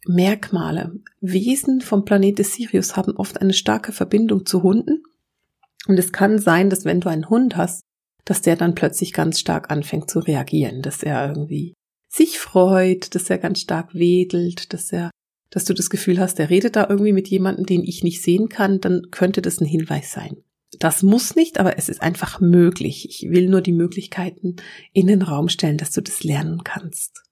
Merkmale. 0.08 0.92
Wesen 1.22 1.82
vom 1.82 2.04
Planet 2.04 2.40
des 2.40 2.54
Sirius 2.54 2.98
haben 2.98 3.16
oft 3.16 3.40
eine 3.42 3.54
starke 3.54 3.92
Verbindung 3.92 4.46
zu 4.46 4.64
Hunden. 4.64 5.04
Und 5.88 6.00
es 6.00 6.12
kann 6.12 6.40
sein, 6.40 6.70
dass 6.70 6.84
wenn 6.84 7.00
du 7.00 7.10
einen 7.10 7.30
Hund 7.30 7.56
hast, 7.56 7.84
dass 8.26 8.42
der 8.42 8.56
dann 8.56 8.76
plötzlich 8.76 9.14
ganz 9.14 9.40
stark 9.40 9.72
anfängt 9.72 10.10
zu 10.10 10.20
reagieren, 10.20 10.82
dass 10.82 11.04
er 11.04 11.30
irgendwie 11.30 11.74
sich 12.10 12.40
freut, 12.40 13.14
dass 13.16 13.30
er 13.30 13.38
ganz 13.38 13.62
stark 13.62 13.94
wedelt, 13.94 14.74
dass 14.74 14.92
er, 14.92 15.12
dass 15.50 15.66
du 15.66 15.74
das 15.74 15.90
Gefühl 15.90 16.20
hast, 16.20 16.40
er 16.40 16.50
redet 16.50 16.76
da 16.76 16.88
irgendwie 16.90 17.14
mit 17.14 17.28
jemandem, 17.28 17.66
den 17.66 17.84
ich 17.84 18.04
nicht 18.04 18.22
sehen 18.22 18.50
kann, 18.50 18.80
dann 18.82 19.08
könnte 19.12 19.42
das 19.42 19.62
ein 19.62 19.66
Hinweis 19.66 20.12
sein. 20.12 20.38
Das 20.80 21.02
muss 21.02 21.36
nicht, 21.36 21.60
aber 21.60 21.78
es 21.78 21.90
ist 21.90 22.02
einfach 22.02 22.42
möglich. 22.42 23.08
Ich 23.10 23.30
will 23.30 23.50
nur 23.50 23.62
die 23.62 23.72
Möglichkeiten 23.72 24.58
in 24.92 25.08
den 25.08 25.22
Raum 25.22 25.48
stellen, 25.50 25.78
dass 25.78 25.92
du 25.92 26.02
das 26.02 26.24
lernen 26.24 26.64
kannst. 26.64 27.24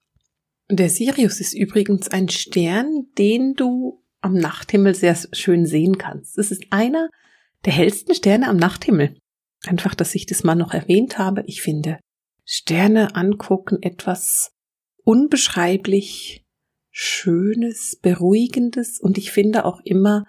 Der 0.70 0.88
Sirius 0.88 1.40
ist 1.40 1.52
übrigens 1.52 2.08
ein 2.08 2.28
Stern, 2.28 3.06
den 3.18 3.54
du 3.54 4.02
am 4.20 4.34
Nachthimmel 4.34 4.94
sehr 4.94 5.16
schön 5.32 5.66
sehen 5.66 5.98
kannst. 5.98 6.38
Es 6.38 6.50
ist 6.50 6.64
einer 6.70 7.08
der 7.64 7.72
hellsten 7.72 8.14
Sterne 8.14 8.48
am 8.48 8.56
Nachthimmel. 8.56 9.16
Einfach, 9.66 9.94
dass 9.94 10.14
ich 10.14 10.26
das 10.26 10.42
mal 10.42 10.54
noch 10.54 10.72
erwähnt 10.72 11.18
habe. 11.18 11.44
Ich 11.46 11.62
finde 11.62 11.98
Sterne 12.44 13.14
angucken 13.14 13.82
etwas 13.82 14.52
unbeschreiblich 15.04 16.45
Schönes, 16.98 17.98
Beruhigendes 18.00 18.98
und 18.98 19.18
ich 19.18 19.30
finde 19.30 19.66
auch 19.66 19.80
immer, 19.84 20.24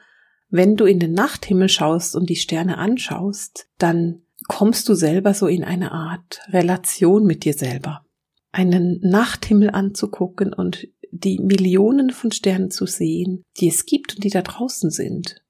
wenn 0.50 0.76
du 0.76 0.84
in 0.84 1.00
den 1.00 1.14
Nachthimmel 1.14 1.70
schaust 1.70 2.14
und 2.14 2.30
die 2.30 2.36
Sterne 2.36 2.78
anschaust, 2.78 3.70
dann 3.78 4.24
kommst 4.50 4.90
du 4.90 4.94
selber 4.94 5.34
so 5.34 5.48
in 5.48 5.64
eine 5.64 5.94
Art 5.94 6.42
Relation 6.50 7.24
mit 7.24 7.46
dir 7.46 7.54
selber. 7.54 8.06
Einen 8.52 9.00
Nachthimmel 9.00 9.70
anzugucken 9.70 10.52
und 10.52 10.90
die 11.12 11.40
Millionen 11.40 12.10
von 12.10 12.34
Sternen 12.34 12.70
zu 12.70 12.86
sehen, 12.86 13.44
die 13.62 13.70
es 13.70 13.86
gibt 13.86 14.16
und 14.16 14.26
die 14.26 14.30
da 14.30 14.42
draußen 14.42 14.90
sind, 14.90 15.42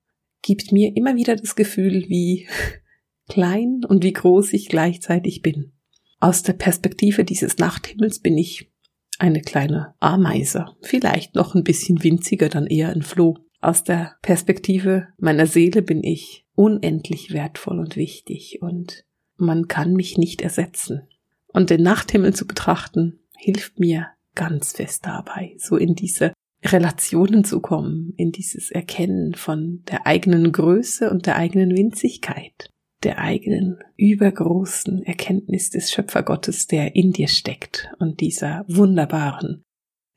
gibt 0.44 0.72
mir 0.72 0.96
immer 0.96 1.16
wieder 1.16 1.36
das 1.36 1.56
Gefühl, 1.56 2.06
wie 2.10 2.48
klein 3.28 3.82
und 3.90 4.04
wie 4.04 4.14
groß 4.14 4.54
ich 4.54 4.70
gleichzeitig 4.70 5.42
bin. 5.42 5.72
Aus 6.20 6.44
der 6.44 6.54
Perspektive 6.54 7.26
dieses 7.26 7.58
Nachthimmels 7.58 8.20
bin 8.20 8.38
ich 8.38 8.72
eine 9.20 9.42
kleine 9.42 9.96
Ameise, 10.00 10.66
vielleicht 10.82 11.36
noch 11.36 11.56
ein 11.56 11.64
bisschen 11.64 12.04
winziger, 12.04 12.50
dann 12.50 12.68
eher 12.68 12.90
ein 12.90 13.02
Floh. 13.02 13.38
Aus 13.60 13.84
der 13.84 14.16
Perspektive 14.22 15.08
meiner 15.18 15.48
Seele 15.48 15.82
bin 15.82 16.04
ich 16.04 16.46
unendlich 16.56 17.32
wertvoll 17.34 17.80
und 17.80 17.96
wichtig 17.96 18.60
und 18.62 19.06
man 19.38 19.68
kann 19.68 19.94
mich 19.94 20.18
nicht 20.18 20.42
ersetzen. 20.42 21.08
Und 21.48 21.70
den 21.70 21.82
Nachthimmel 21.82 22.34
zu 22.34 22.46
betrachten, 22.46 23.20
hilft 23.36 23.80
mir 23.80 24.08
ganz 24.36 24.74
fest 24.74 25.06
dabei, 25.06 25.56
so 25.58 25.78
in 25.78 25.96
diese 25.96 26.34
Relationen 26.64 27.44
zu 27.44 27.60
kommen, 27.60 28.14
in 28.18 28.32
dieses 28.32 28.72
Erkennen 28.72 29.34
von 29.34 29.84
der 29.90 30.06
eigenen 30.06 30.52
Größe 30.52 31.10
und 31.10 31.26
der 31.26 31.36
eigenen 31.36 31.76
Winzigkeit 31.76 32.70
der 33.04 33.20
eigenen 33.20 33.80
übergroßen 33.96 35.04
Erkenntnis 35.04 35.70
des 35.70 35.92
Schöpfergottes, 35.92 36.68
der 36.68 36.96
in 36.96 37.12
dir 37.12 37.27
steckt 37.27 37.92
und 38.00 38.22
dieser 38.22 38.66
wunderbaren, 38.68 39.63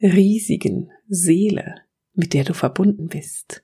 riesigen 0.00 0.90
Seele, 1.08 1.74
mit 2.14 2.32
der 2.32 2.44
du 2.44 2.54
verbunden 2.54 3.08
bist. 3.08 3.62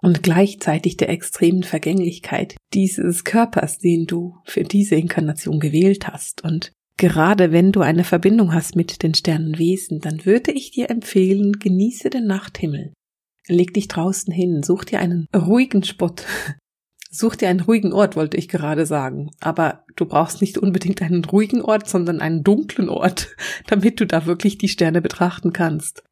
Und 0.00 0.22
gleichzeitig 0.22 0.96
der 0.96 1.08
extremen 1.08 1.64
Vergänglichkeit 1.64 2.56
dieses 2.74 3.24
Körpers, 3.24 3.78
den 3.78 4.06
du 4.06 4.36
für 4.44 4.62
diese 4.62 4.94
Inkarnation 4.94 5.58
gewählt 5.58 6.06
hast. 6.06 6.44
Und 6.44 6.72
gerade 6.96 7.50
wenn 7.50 7.72
du 7.72 7.80
eine 7.80 8.04
Verbindung 8.04 8.52
hast 8.52 8.76
mit 8.76 9.02
den 9.02 9.14
Sternenwesen, 9.14 10.00
dann 10.00 10.24
würde 10.24 10.52
ich 10.52 10.70
dir 10.70 10.90
empfehlen, 10.90 11.54
genieße 11.54 12.10
den 12.10 12.26
Nachthimmel. 12.26 12.92
Leg 13.48 13.74
dich 13.74 13.88
draußen 13.88 14.32
hin, 14.32 14.62
such 14.62 14.84
dir 14.84 15.00
einen 15.00 15.26
ruhigen 15.34 15.82
Spot, 15.82 16.14
Such 17.10 17.36
dir 17.36 17.48
einen 17.48 17.60
ruhigen 17.60 17.92
Ort, 17.92 18.16
wollte 18.16 18.36
ich 18.36 18.48
gerade 18.48 18.86
sagen. 18.86 19.30
Aber 19.40 19.84
du 19.96 20.06
brauchst 20.06 20.40
nicht 20.40 20.58
unbedingt 20.58 21.02
einen 21.02 21.24
ruhigen 21.24 21.62
Ort, 21.62 21.88
sondern 21.88 22.20
einen 22.20 22.42
dunklen 22.42 22.88
Ort, 22.88 23.36
damit 23.66 24.00
du 24.00 24.06
da 24.06 24.26
wirklich 24.26 24.58
die 24.58 24.68
Sterne 24.68 25.00
betrachten 25.00 25.52
kannst. 25.52 26.02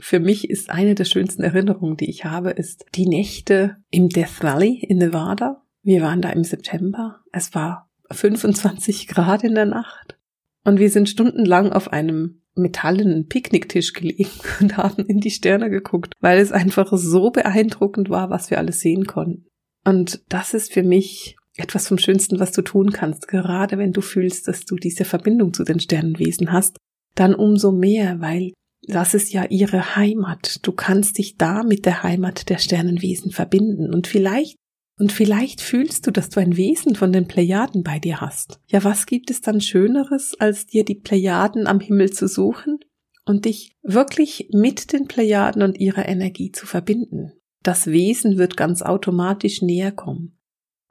Für 0.00 0.20
mich 0.20 0.48
ist 0.48 0.70
eine 0.70 0.94
der 0.94 1.04
schönsten 1.04 1.42
Erinnerungen, 1.42 1.96
die 1.96 2.08
ich 2.08 2.24
habe, 2.24 2.50
ist 2.50 2.86
die 2.94 3.06
Nächte 3.06 3.76
im 3.90 4.08
Death 4.08 4.42
Valley 4.42 4.78
in 4.88 4.98
Nevada. 4.98 5.62
Wir 5.82 6.02
waren 6.02 6.22
da 6.22 6.30
im 6.30 6.44
September. 6.44 7.20
Es 7.30 7.54
war 7.54 7.90
25 8.10 9.08
Grad 9.08 9.44
in 9.44 9.54
der 9.54 9.66
Nacht. 9.66 10.18
Und 10.64 10.78
wir 10.78 10.90
sind 10.90 11.08
stundenlang 11.08 11.72
auf 11.72 11.92
einem 11.92 12.42
metallenen 12.54 13.28
Picknicktisch 13.28 13.92
gelegen 13.92 14.30
und 14.60 14.76
haben 14.76 15.04
in 15.06 15.20
die 15.20 15.30
Sterne 15.30 15.70
geguckt, 15.70 16.14
weil 16.20 16.38
es 16.38 16.52
einfach 16.52 16.90
so 16.92 17.30
beeindruckend 17.30 18.10
war, 18.10 18.30
was 18.30 18.50
wir 18.50 18.58
alles 18.58 18.80
sehen 18.80 19.06
konnten. 19.06 19.46
Und 19.84 20.22
das 20.28 20.54
ist 20.54 20.72
für 20.72 20.82
mich 20.82 21.36
etwas 21.56 21.88
vom 21.88 21.98
Schönsten, 21.98 22.40
was 22.40 22.52
du 22.52 22.62
tun 22.62 22.92
kannst, 22.92 23.28
gerade 23.28 23.78
wenn 23.78 23.92
du 23.92 24.00
fühlst, 24.00 24.48
dass 24.48 24.64
du 24.64 24.76
diese 24.76 25.04
Verbindung 25.04 25.52
zu 25.52 25.64
den 25.64 25.80
Sternenwesen 25.80 26.52
hast, 26.52 26.76
dann 27.14 27.34
umso 27.34 27.72
mehr, 27.72 28.20
weil 28.20 28.52
das 28.86 29.14
ist 29.14 29.32
ja 29.32 29.44
ihre 29.44 29.96
Heimat. 29.96 30.60
Du 30.62 30.72
kannst 30.72 31.18
dich 31.18 31.36
da 31.36 31.62
mit 31.62 31.84
der 31.84 32.02
Heimat 32.02 32.48
der 32.48 32.58
Sternenwesen 32.58 33.30
verbinden 33.30 33.92
und 33.92 34.06
vielleicht 34.06 34.56
und 34.98 35.10
vielleicht 35.10 35.60
fühlst 35.60 36.06
du, 36.06 36.10
dass 36.10 36.28
du 36.28 36.40
ein 36.40 36.56
Wesen 36.56 36.94
von 36.94 37.12
den 37.12 37.26
Plejaden 37.26 37.82
bei 37.82 37.98
dir 37.98 38.20
hast. 38.20 38.60
Ja, 38.66 38.84
was 38.84 39.06
gibt 39.06 39.30
es 39.30 39.40
dann 39.40 39.60
Schöneres, 39.60 40.34
als 40.38 40.66
dir 40.66 40.84
die 40.84 40.94
Plejaden 40.94 41.66
am 41.66 41.80
Himmel 41.80 42.12
zu 42.12 42.28
suchen 42.28 42.78
und 43.24 43.46
dich 43.46 43.72
wirklich 43.82 44.48
mit 44.52 44.92
den 44.92 45.08
Plejaden 45.08 45.62
und 45.62 45.78
ihrer 45.78 46.06
Energie 46.06 46.52
zu 46.52 46.66
verbinden? 46.66 47.32
Das 47.62 47.86
Wesen 47.86 48.38
wird 48.38 48.56
ganz 48.56 48.82
automatisch 48.82 49.62
näher 49.62 49.92
kommen. 49.92 50.38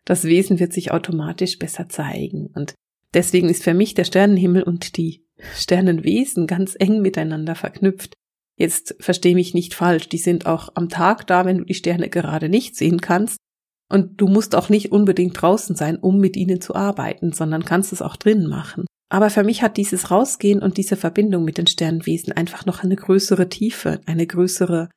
Das 0.05 0.23
Wesen 0.23 0.59
wird 0.59 0.73
sich 0.73 0.91
automatisch 0.91 1.59
besser 1.59 1.89
zeigen. 1.89 2.47
Und 2.47 2.73
deswegen 3.13 3.49
ist 3.49 3.63
für 3.63 3.73
mich 3.73 3.93
der 3.93 4.05
Sternenhimmel 4.05 4.63
und 4.63 4.97
die 4.97 5.25
Sternenwesen 5.55 6.47
ganz 6.47 6.75
eng 6.79 7.01
miteinander 7.01 7.55
verknüpft. 7.55 8.13
Jetzt 8.55 8.95
versteh 8.99 9.33
mich 9.33 9.53
nicht 9.53 9.73
falsch, 9.73 10.07
die 10.09 10.17
sind 10.17 10.45
auch 10.45 10.69
am 10.75 10.89
Tag 10.89 11.25
da, 11.27 11.45
wenn 11.45 11.59
du 11.59 11.65
die 11.65 11.73
Sterne 11.73 12.09
gerade 12.09 12.47
nicht 12.47 12.75
sehen 12.75 13.01
kannst. 13.01 13.37
Und 13.89 14.21
du 14.21 14.27
musst 14.27 14.55
auch 14.55 14.69
nicht 14.69 14.91
unbedingt 14.91 15.41
draußen 15.41 15.75
sein, 15.75 15.97
um 15.97 16.19
mit 16.19 16.37
ihnen 16.37 16.61
zu 16.61 16.75
arbeiten, 16.75 17.33
sondern 17.33 17.65
kannst 17.65 17.91
es 17.91 18.01
auch 18.01 18.15
drinnen 18.15 18.47
machen. 18.47 18.85
Aber 19.09 19.29
für 19.29 19.43
mich 19.43 19.61
hat 19.61 19.75
dieses 19.75 20.09
Rausgehen 20.09 20.61
und 20.61 20.77
diese 20.77 20.95
Verbindung 20.95 21.43
mit 21.43 21.57
den 21.57 21.67
Sternenwesen 21.67 22.31
einfach 22.31 22.65
noch 22.65 22.83
eine 22.83 22.95
größere 22.95 23.49
Tiefe, 23.49 23.99
eine 24.05 24.25
größere 24.25 24.87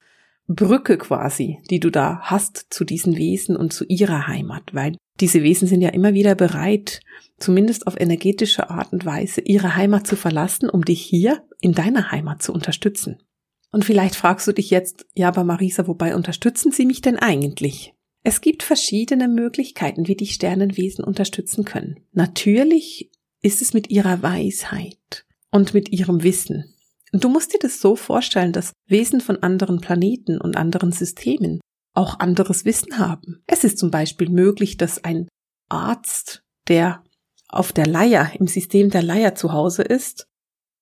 Brücke 0.46 0.98
quasi, 0.98 1.58
die 1.70 1.80
du 1.80 1.90
da 1.90 2.20
hast 2.22 2.66
zu 2.70 2.84
diesen 2.84 3.16
Wesen 3.16 3.56
und 3.56 3.72
zu 3.72 3.84
ihrer 3.86 4.26
Heimat, 4.26 4.74
weil 4.74 4.96
Diese 5.20 5.42
Wesen 5.44 5.68
sind 5.68 5.80
ja 5.80 5.90
immer 5.90 6.12
wieder 6.14 6.34
bereit, 6.34 7.00
zumindest 7.38 7.86
auf 7.86 7.98
energetische 8.00 8.68
Art 8.68 8.92
und 8.92 9.04
Weise, 9.04 9.40
ihre 9.42 9.76
Heimat 9.76 10.06
zu 10.06 10.16
verlassen, 10.16 10.68
um 10.68 10.84
dich 10.84 11.02
hier 11.02 11.44
in 11.60 11.72
deiner 11.72 12.10
Heimat 12.10 12.42
zu 12.42 12.52
unterstützen. 12.52 13.22
Und 13.70 13.84
vielleicht 13.84 14.16
fragst 14.16 14.46
du 14.48 14.52
dich 14.52 14.70
jetzt, 14.70 15.06
ja, 15.14 15.28
aber 15.28 15.44
Marisa, 15.44 15.86
wobei 15.86 16.14
unterstützen 16.14 16.72
sie 16.72 16.86
mich 16.86 17.00
denn 17.00 17.16
eigentlich? 17.16 17.94
Es 18.24 18.40
gibt 18.40 18.62
verschiedene 18.62 19.28
Möglichkeiten, 19.28 20.08
wie 20.08 20.16
die 20.16 20.26
Sternenwesen 20.26 21.04
unterstützen 21.04 21.64
können. 21.64 22.00
Natürlich 22.12 23.10
ist 23.42 23.62
es 23.62 23.74
mit 23.74 23.90
ihrer 23.90 24.22
Weisheit 24.22 25.26
und 25.50 25.74
mit 25.74 25.92
ihrem 25.92 26.22
Wissen. 26.22 26.74
Und 27.14 27.23
du 27.23 27.28
musst 27.28 27.54
dir 27.54 27.61
das 27.61 27.80
so 27.80 27.94
vorstellen, 27.94 28.52
dass 28.52 28.73
Wesen 28.88 29.21
von 29.21 29.40
anderen 29.40 29.80
Planeten 29.80 30.40
und 30.40 30.56
anderen 30.56 30.90
Systemen 30.90 31.61
auch 31.94 32.18
anderes 32.18 32.64
Wissen 32.64 32.99
haben. 32.99 33.40
Es 33.47 33.62
ist 33.62 33.78
zum 33.78 33.92
Beispiel 33.92 34.28
möglich, 34.28 34.78
dass 34.78 35.04
ein 35.04 35.28
Arzt, 35.68 36.42
der 36.66 37.04
auf 37.49 37.73
der 37.73 37.87
Leier, 37.87 38.33
im 38.37 38.49
System 38.49 38.90
der 38.90 39.04
Leier 39.04 39.37
zu 39.37 39.52
Hause 39.52 39.83
ist, 39.83 40.26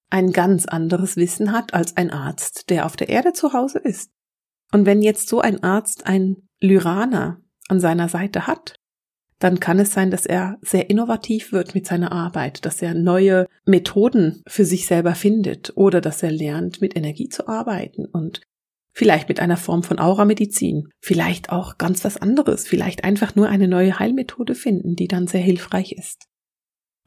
ein 0.09 0.33
ganz 0.33 0.65
anderes 0.65 1.17
Wissen 1.17 1.53
hat 1.53 1.75
als 1.75 1.99
ein 1.99 2.11
Arzt, 2.11 2.71
der 2.71 2.87
auf 2.87 2.97
der 2.97 3.11
Erde 3.11 3.35
zu 3.35 3.53
Hause 3.53 3.81
ist. 3.81 4.11
Und 4.73 4.87
wenn 4.87 5.03
jetzt 5.03 5.29
so 5.29 5.43
ein 5.43 5.63
Arzt 5.63 6.07
ein 6.07 6.49
Lyraner 6.63 7.43
an 7.69 7.79
seiner 7.79 8.09
Seite 8.09 8.47
hat, 8.47 8.77
dann 9.43 9.59
kann 9.61 9.81
es 9.81 9.93
sein, 9.93 10.11
dass 10.11 10.25
er 10.25 10.59
sehr 10.63 10.89
innovativ 10.89 11.53
wird 11.53 11.75
mit 11.75 11.87
seiner 11.87 12.13
Arbeit, 12.13 12.65
dass 12.65 12.81
er 12.81 12.95
neue 12.95 13.47
Methoden 13.65 14.43
für 14.47 14.65
sich 14.65 14.87
selber 14.87 15.15
findet 15.15 15.73
oder 15.75 16.01
dass 16.01 16.23
er 16.23 16.31
lernt, 16.31 16.81
mit 16.81 16.97
Energie 16.97 17.29
zu 17.29 17.49
arbeiten 17.49 18.07
und 18.07 18.43
vielleicht 18.95 19.29
mit 19.29 19.41
einer 19.41 19.57
Form 19.57 19.83
von 19.83 19.99
Auramedizin, 19.99 20.89
vielleicht 21.01 21.51
auch 21.51 21.79
ganz 21.79 22.05
was 22.05 22.19
anderes, 22.19 22.69
vielleicht 22.69 23.05
einfach 23.05 23.35
nur 23.35 23.49
eine 23.49 23.67
neue 23.67 23.99
Heilmethode 23.99 24.55
finden, 24.55 24.95
die 24.95 25.09
dann 25.09 25.27
sehr 25.27 25.41
hilfreich 25.41 25.93
ist. 25.93 26.27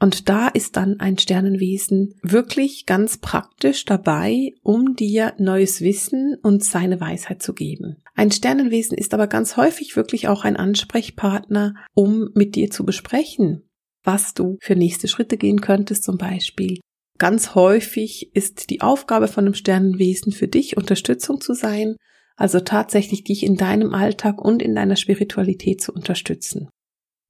Und 0.06 0.28
da 0.28 0.46
ist 0.46 0.76
dann 0.76 1.00
ein 1.00 1.18
Sternenwesen 1.18 2.14
wirklich 2.22 2.86
ganz 2.86 3.18
praktisch 3.18 3.84
dabei, 3.86 4.52
um 4.62 4.94
dir 4.94 5.34
neues 5.38 5.80
Wissen 5.80 6.36
und 6.44 6.62
seine 6.62 7.00
Weisheit 7.00 7.42
zu 7.42 7.52
geben. 7.52 7.96
Ein 8.14 8.30
Sternenwesen 8.30 8.96
ist 8.96 9.14
aber 9.14 9.26
ganz 9.26 9.56
häufig 9.56 9.96
wirklich 9.96 10.28
auch 10.28 10.44
ein 10.44 10.56
Ansprechpartner, 10.56 11.74
um 11.92 12.30
mit 12.34 12.54
dir 12.54 12.70
zu 12.70 12.84
besprechen, 12.84 13.64
was 14.04 14.32
du 14.32 14.58
für 14.60 14.76
nächste 14.76 15.08
Schritte 15.08 15.36
gehen 15.36 15.60
könntest 15.60 16.04
zum 16.04 16.18
Beispiel. 16.18 16.78
Ganz 17.18 17.56
häufig 17.56 18.30
ist 18.32 18.70
die 18.70 18.82
Aufgabe 18.82 19.26
von 19.26 19.46
einem 19.46 19.54
Sternenwesen 19.54 20.30
für 20.30 20.46
dich 20.46 20.76
Unterstützung 20.76 21.40
zu 21.40 21.52
sein, 21.52 21.96
also 22.36 22.60
tatsächlich 22.60 23.24
dich 23.24 23.42
in 23.42 23.56
deinem 23.56 23.92
Alltag 23.92 24.40
und 24.40 24.62
in 24.62 24.76
deiner 24.76 24.94
Spiritualität 24.94 25.80
zu 25.80 25.92
unterstützen. 25.92 26.68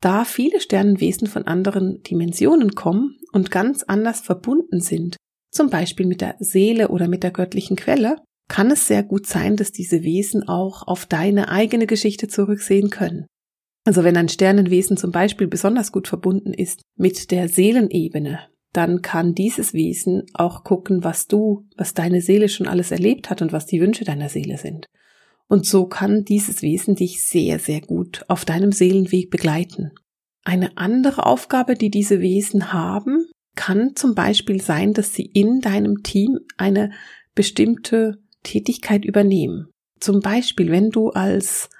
Da 0.01 0.25
viele 0.25 0.61
Sternenwesen 0.61 1.27
von 1.27 1.47
anderen 1.47 2.03
Dimensionen 2.03 2.75
kommen 2.75 3.19
und 3.33 3.51
ganz 3.51 3.83
anders 3.83 4.21
verbunden 4.21 4.81
sind, 4.81 5.17
zum 5.51 5.71
Beispiel 5.71 6.07
mit 6.07 6.21
der 6.21 6.37
Seele 6.39 6.89
oder 6.89 7.09
mit 7.09 7.23
der 7.23 7.31
göttlichen 7.31 7.77
Quelle, 7.77 8.17
kann 8.49 8.71
es 8.71 8.87
sehr 8.87 9.03
gut 9.03 9.27
sein, 9.27 9.57
dass 9.57 9.73
diese 9.73 10.03
Wesen 10.03 10.47
auch 10.49 10.87
auf 10.87 11.07
deine 11.07 11.49
eigene 11.49 11.87
Geschichte 11.87 12.29
zurücksehen 12.29 12.91
können. 12.91 13.27
Also 13.85 14.05
wenn 14.05 14.17
ein 14.17 14.29
Sternenwesen 14.29 14.97
zum 14.97 15.13
Beispiel 15.13 15.47
besonders 15.47 15.93
gut 15.93 16.09
verbunden 16.09 16.53
ist 16.53 16.83
mit 16.97 17.31
der 17.31 17.49
Seelenebene, 17.49 18.41
dann 18.73 19.01
kann 19.01 19.35
dieses 19.35 19.73
Wesen 19.73 20.25
auch 20.35 20.65
gucken, 20.65 21.03
was 21.03 21.27
du, 21.29 21.67
was 21.77 21.95
deine 21.95 22.21
Seele 22.21 22.49
schon 22.49 22.67
alles 22.69 22.91
erlebt 22.91 23.31
hat 23.31 23.43
und 23.43 23.53
was 23.53 23.67
die 23.67 23.81
Wünsche 23.81 24.05
deiner 24.05 24.29
Seele 24.29 24.59
sind. 24.59 24.87
Und 25.49 25.67
so 25.67 25.87
kann 25.87 26.25
dieses 26.25 26.63
Wesen 26.63 26.97
dich 26.97 27.25
sehr, 27.25 27.59
sehr 27.59 27.81
gut 27.81 28.25
auf 28.29 28.45
deinem 28.45 28.73
Seelenweg 28.73 29.31
begleiten. 29.31 29.93
Eine 30.45 30.77
andere 30.77 31.27
Aufgabe, 31.27 31.75
die 31.75 31.91
diese 31.91 32.21
Wesen 32.21 32.73
haben, 32.73 33.27
kann 33.55 33.97
zum 33.97 34.15
Beispiel 34.15 34.61
sein, 34.61 34.93
dass 34.93 35.15
sie 35.15 35.25
in 35.25 35.61
deinem 35.61 36.03
Team 36.03 36.39
eine 36.57 36.93
bestimmte 37.35 38.19
Tätigkeit 38.43 39.05
übernehmen. 39.05 39.69
Zum 40.01 40.21
Beispiel, 40.21 40.71
wenn 40.71 40.91
du 40.91 41.11
als 41.11 41.71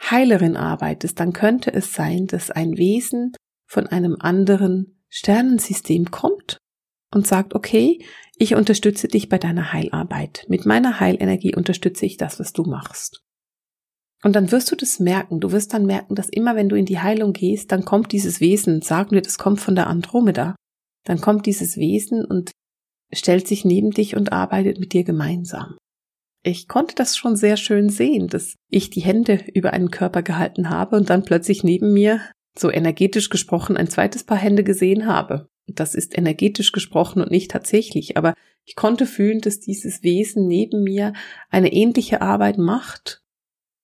Heilerin 0.00 0.56
arbeitest, 0.56 1.20
dann 1.20 1.32
könnte 1.32 1.72
es 1.72 1.92
sein, 1.92 2.26
dass 2.26 2.50
ein 2.50 2.76
Wesen 2.76 3.32
von 3.66 3.86
einem 3.86 4.16
anderen 4.18 5.00
Sternensystem 5.08 6.10
kommt 6.10 6.58
und 7.12 7.26
sagt, 7.26 7.54
okay, 7.54 8.04
ich 8.38 8.54
unterstütze 8.54 9.08
dich 9.08 9.28
bei 9.28 9.38
deiner 9.38 9.72
Heilarbeit. 9.72 10.46
Mit 10.48 10.64
meiner 10.64 11.00
Heilenergie 11.00 11.54
unterstütze 11.54 12.06
ich 12.06 12.16
das, 12.16 12.38
was 12.38 12.52
du 12.52 12.62
machst. 12.62 13.24
Und 14.22 14.34
dann 14.34 14.50
wirst 14.52 14.70
du 14.70 14.76
das 14.76 15.00
merken. 15.00 15.40
Du 15.40 15.52
wirst 15.52 15.74
dann 15.74 15.86
merken, 15.86 16.14
dass 16.14 16.28
immer 16.28 16.56
wenn 16.56 16.68
du 16.68 16.76
in 16.76 16.86
die 16.86 17.00
Heilung 17.00 17.32
gehst, 17.32 17.72
dann 17.72 17.84
kommt 17.84 18.12
dieses 18.12 18.40
Wesen, 18.40 18.80
sagen 18.82 19.12
wir, 19.12 19.22
das 19.22 19.38
kommt 19.38 19.60
von 19.60 19.74
der 19.74 19.88
Andromeda. 19.88 20.54
Dann 21.04 21.20
kommt 21.20 21.46
dieses 21.46 21.76
Wesen 21.76 22.24
und 22.24 22.52
stellt 23.12 23.48
sich 23.48 23.64
neben 23.64 23.90
dich 23.90 24.16
und 24.16 24.32
arbeitet 24.32 24.78
mit 24.78 24.92
dir 24.92 25.04
gemeinsam. 25.04 25.76
Ich 26.44 26.68
konnte 26.68 26.94
das 26.94 27.16
schon 27.16 27.36
sehr 27.36 27.56
schön 27.56 27.88
sehen, 27.88 28.28
dass 28.28 28.54
ich 28.70 28.90
die 28.90 29.00
Hände 29.00 29.44
über 29.54 29.72
einen 29.72 29.90
Körper 29.90 30.22
gehalten 30.22 30.70
habe 30.70 30.96
und 30.96 31.10
dann 31.10 31.24
plötzlich 31.24 31.64
neben 31.64 31.92
mir, 31.92 32.20
so 32.56 32.70
energetisch 32.70 33.30
gesprochen, 33.30 33.76
ein 33.76 33.88
zweites 33.88 34.24
Paar 34.24 34.38
Hände 34.38 34.64
gesehen 34.64 35.06
habe 35.06 35.48
das 35.68 35.94
ist 35.94 36.16
energetisch 36.16 36.72
gesprochen 36.72 37.22
und 37.22 37.30
nicht 37.30 37.50
tatsächlich, 37.50 38.16
aber 38.16 38.34
ich 38.64 38.76
konnte 38.76 39.06
fühlen, 39.06 39.40
dass 39.40 39.60
dieses 39.60 40.02
Wesen 40.02 40.46
neben 40.46 40.82
mir 40.82 41.12
eine 41.48 41.72
ähnliche 41.72 42.20
Arbeit 42.20 42.58
macht 42.58 43.22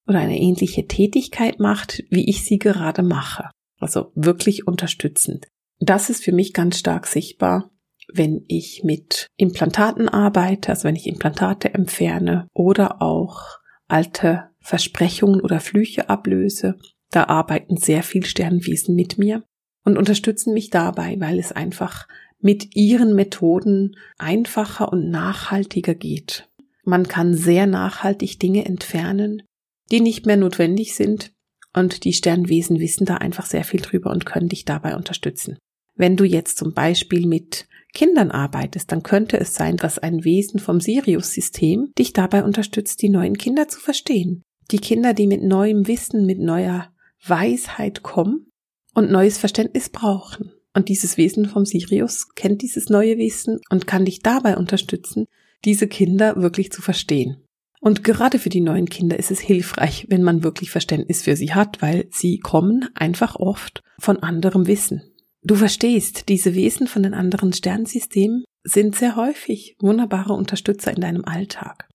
oder 0.06 0.18
eine 0.18 0.38
ähnliche 0.38 0.86
Tätigkeit 0.86 1.58
macht, 1.58 2.04
wie 2.10 2.28
ich 2.28 2.44
sie 2.44 2.58
gerade 2.58 3.02
mache. 3.02 3.48
Also 3.80 4.12
wirklich 4.14 4.66
unterstützend. 4.66 5.46
Das 5.78 6.10
ist 6.10 6.22
für 6.22 6.32
mich 6.32 6.52
ganz 6.52 6.78
stark 6.78 7.06
sichtbar, 7.06 7.70
wenn 8.12 8.44
ich 8.48 8.82
mit 8.84 9.28
Implantaten 9.36 10.08
arbeite, 10.08 10.70
also 10.70 10.84
wenn 10.84 10.96
ich 10.96 11.06
Implantate 11.06 11.72
entferne 11.72 12.48
oder 12.52 13.00
auch 13.00 13.58
alte 13.88 14.50
Versprechungen 14.60 15.40
oder 15.40 15.60
Flüche 15.60 16.08
ablöse. 16.08 16.76
Da 17.10 17.24
arbeiten 17.24 17.76
sehr 17.76 18.02
viel 18.02 18.24
Sternwesen 18.24 18.94
mit 18.94 19.18
mir 19.18 19.44
und 19.84 19.98
unterstützen 19.98 20.54
mich 20.54 20.70
dabei, 20.70 21.16
weil 21.18 21.38
es 21.38 21.52
einfach 21.52 22.08
mit 22.40 22.76
ihren 22.76 23.14
Methoden 23.14 23.96
einfacher 24.18 24.92
und 24.92 25.10
nachhaltiger 25.10 25.94
geht. 25.94 26.48
Man 26.84 27.08
kann 27.08 27.34
sehr 27.34 27.66
nachhaltig 27.66 28.38
Dinge 28.38 28.64
entfernen, 28.64 29.42
die 29.90 30.00
nicht 30.00 30.26
mehr 30.26 30.36
notwendig 30.36 30.94
sind 30.94 31.32
und 31.72 32.04
die 32.04 32.12
Sternwesen 32.12 32.80
wissen 32.80 33.06
da 33.06 33.16
einfach 33.16 33.46
sehr 33.46 33.64
viel 33.64 33.80
drüber 33.80 34.10
und 34.10 34.26
können 34.26 34.48
dich 34.48 34.64
dabei 34.64 34.96
unterstützen. 34.96 35.58
Wenn 35.96 36.16
du 36.16 36.24
jetzt 36.24 36.58
zum 36.58 36.74
Beispiel 36.74 37.26
mit 37.26 37.66
Kindern 37.92 38.30
arbeitest, 38.30 38.90
dann 38.90 39.02
könnte 39.02 39.38
es 39.38 39.54
sein, 39.54 39.76
dass 39.76 39.98
ein 39.98 40.24
Wesen 40.24 40.58
vom 40.58 40.80
Sirius-System 40.80 41.92
dich 41.96 42.12
dabei 42.12 42.44
unterstützt, 42.44 43.00
die 43.02 43.08
neuen 43.08 43.38
Kinder 43.38 43.68
zu 43.68 43.80
verstehen. 43.80 44.42
Die 44.70 44.78
Kinder, 44.78 45.14
die 45.14 45.26
mit 45.26 45.42
neuem 45.42 45.86
Wissen, 45.86 46.26
mit 46.26 46.40
neuer 46.40 46.92
Weisheit 47.24 48.02
kommen 48.02 48.50
und 48.94 49.10
neues 49.10 49.38
Verständnis 49.38 49.88
brauchen. 49.88 50.52
Und 50.72 50.88
dieses 50.88 51.16
Wesen 51.16 51.46
vom 51.46 51.64
Sirius 51.64 52.34
kennt 52.34 52.62
dieses 52.62 52.88
neue 52.88 53.16
Wissen 53.18 53.60
und 53.70 53.86
kann 53.86 54.04
dich 54.04 54.20
dabei 54.20 54.56
unterstützen, 54.56 55.26
diese 55.64 55.86
Kinder 55.86 56.40
wirklich 56.42 56.72
zu 56.72 56.82
verstehen. 56.82 57.44
Und 57.80 58.02
gerade 58.02 58.38
für 58.38 58.48
die 58.48 58.60
neuen 58.62 58.88
Kinder 58.88 59.18
ist 59.18 59.30
es 59.30 59.40
hilfreich, 59.40 60.06
wenn 60.08 60.22
man 60.22 60.42
wirklich 60.42 60.70
Verständnis 60.70 61.22
für 61.22 61.36
sie 61.36 61.52
hat, 61.52 61.82
weil 61.82 62.06
sie 62.10 62.38
kommen 62.38 62.88
einfach 62.94 63.36
oft 63.36 63.82
von 63.98 64.22
anderem 64.22 64.66
Wissen. 64.66 65.02
Du 65.42 65.54
verstehst, 65.54 66.30
diese 66.30 66.54
Wesen 66.54 66.86
von 66.86 67.02
den 67.02 67.12
anderen 67.12 67.52
Sternsystemen 67.52 68.44
sind 68.64 68.96
sehr 68.96 69.16
häufig 69.16 69.76
wunderbare 69.80 70.32
Unterstützer 70.32 70.92
in 70.94 71.02
deinem 71.02 71.26
Alltag. 71.26 71.86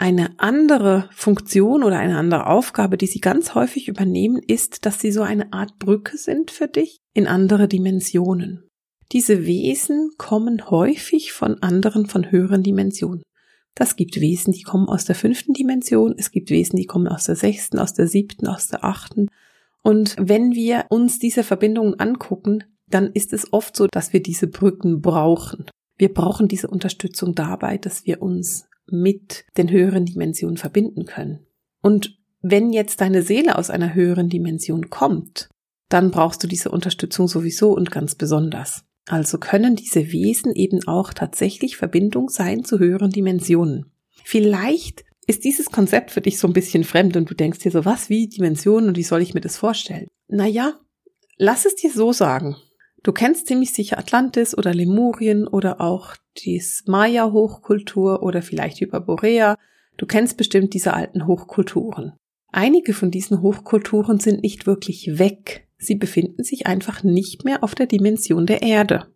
Eine 0.00 0.30
andere 0.38 1.10
Funktion 1.12 1.84
oder 1.84 1.98
eine 1.98 2.16
andere 2.16 2.46
Aufgabe, 2.46 2.96
die 2.96 3.06
sie 3.06 3.20
ganz 3.20 3.54
häufig 3.54 3.86
übernehmen, 3.86 4.40
ist, 4.42 4.86
dass 4.86 4.98
sie 4.98 5.12
so 5.12 5.20
eine 5.20 5.52
Art 5.52 5.78
Brücke 5.78 6.16
sind 6.16 6.50
für 6.50 6.68
dich 6.68 7.00
in 7.12 7.26
andere 7.26 7.68
Dimensionen. 7.68 8.66
Diese 9.12 9.44
Wesen 9.44 10.12
kommen 10.16 10.70
häufig 10.70 11.32
von 11.32 11.62
anderen, 11.62 12.06
von 12.06 12.30
höheren 12.30 12.62
Dimensionen. 12.62 13.22
Das 13.74 13.94
gibt 13.94 14.18
Wesen, 14.18 14.54
die 14.54 14.62
kommen 14.62 14.88
aus 14.88 15.04
der 15.04 15.16
fünften 15.16 15.52
Dimension, 15.52 16.14
es 16.16 16.30
gibt 16.30 16.48
Wesen, 16.48 16.78
die 16.78 16.86
kommen 16.86 17.06
aus 17.06 17.24
der 17.24 17.36
sechsten, 17.36 17.78
aus 17.78 17.92
der 17.92 18.06
siebten, 18.06 18.46
aus 18.46 18.68
der 18.68 18.82
achten. 18.82 19.28
Und 19.82 20.16
wenn 20.18 20.54
wir 20.54 20.86
uns 20.88 21.18
diese 21.18 21.44
Verbindungen 21.44 22.00
angucken, 22.00 22.64
dann 22.88 23.12
ist 23.12 23.34
es 23.34 23.52
oft 23.52 23.76
so, 23.76 23.86
dass 23.86 24.14
wir 24.14 24.22
diese 24.22 24.46
Brücken 24.46 25.02
brauchen. 25.02 25.66
Wir 25.98 26.08
brauchen 26.14 26.48
diese 26.48 26.68
Unterstützung 26.68 27.34
dabei, 27.34 27.76
dass 27.76 28.06
wir 28.06 28.22
uns 28.22 28.64
mit 28.92 29.44
den 29.56 29.70
höheren 29.70 30.04
Dimensionen 30.04 30.56
verbinden 30.56 31.06
können. 31.06 31.46
Und 31.82 32.18
wenn 32.42 32.72
jetzt 32.72 33.00
deine 33.00 33.22
Seele 33.22 33.56
aus 33.58 33.70
einer 33.70 33.94
höheren 33.94 34.28
Dimension 34.28 34.90
kommt, 34.90 35.48
dann 35.88 36.10
brauchst 36.10 36.42
du 36.42 36.46
diese 36.46 36.70
Unterstützung 36.70 37.28
sowieso 37.28 37.72
und 37.72 37.90
ganz 37.90 38.14
besonders. 38.14 38.84
Also 39.08 39.38
können 39.38 39.76
diese 39.76 40.12
Wesen 40.12 40.54
eben 40.54 40.86
auch 40.86 41.12
tatsächlich 41.12 41.76
Verbindung 41.76 42.28
sein 42.28 42.64
zu 42.64 42.78
höheren 42.78 43.10
Dimensionen. 43.10 43.86
Vielleicht 44.24 45.04
ist 45.26 45.44
dieses 45.44 45.70
Konzept 45.70 46.10
für 46.10 46.20
dich 46.20 46.38
so 46.38 46.46
ein 46.46 46.52
bisschen 46.52 46.84
fremd 46.84 47.16
und 47.16 47.28
du 47.30 47.34
denkst 47.34 47.60
dir 47.60 47.70
so, 47.70 47.84
was, 47.84 48.08
wie 48.08 48.28
Dimensionen 48.28 48.88
und 48.88 48.96
wie 48.96 49.02
soll 49.02 49.22
ich 49.22 49.34
mir 49.34 49.40
das 49.40 49.56
vorstellen? 49.56 50.06
Naja, 50.28 50.74
Lass 51.42 51.64
es 51.64 51.74
dir 51.74 51.90
so 51.90 52.12
sagen. 52.12 52.58
Du 53.02 53.12
kennst 53.12 53.46
ziemlich 53.46 53.72
sicher 53.72 53.98
Atlantis 53.98 54.56
oder 54.56 54.74
Lemurien 54.74 55.46
oder 55.46 55.80
auch 55.80 56.16
die 56.38 56.62
Maya-Hochkultur 56.86 58.22
oder 58.22 58.42
vielleicht 58.42 58.80
Hyperborea. 58.80 59.56
Du 59.96 60.06
kennst 60.06 60.36
bestimmt 60.36 60.74
diese 60.74 60.92
alten 60.94 61.26
Hochkulturen. 61.26 62.12
Einige 62.52 62.94
von 62.94 63.10
diesen 63.10 63.40
Hochkulturen 63.40 64.18
sind 64.18 64.42
nicht 64.42 64.66
wirklich 64.66 65.18
weg. 65.18 65.68
Sie 65.78 65.94
befinden 65.94 66.44
sich 66.44 66.66
einfach 66.66 67.02
nicht 67.02 67.44
mehr 67.44 67.62
auf 67.62 67.74
der 67.74 67.86
Dimension 67.86 68.46
der 68.46 68.62
Erde. 68.62 69.06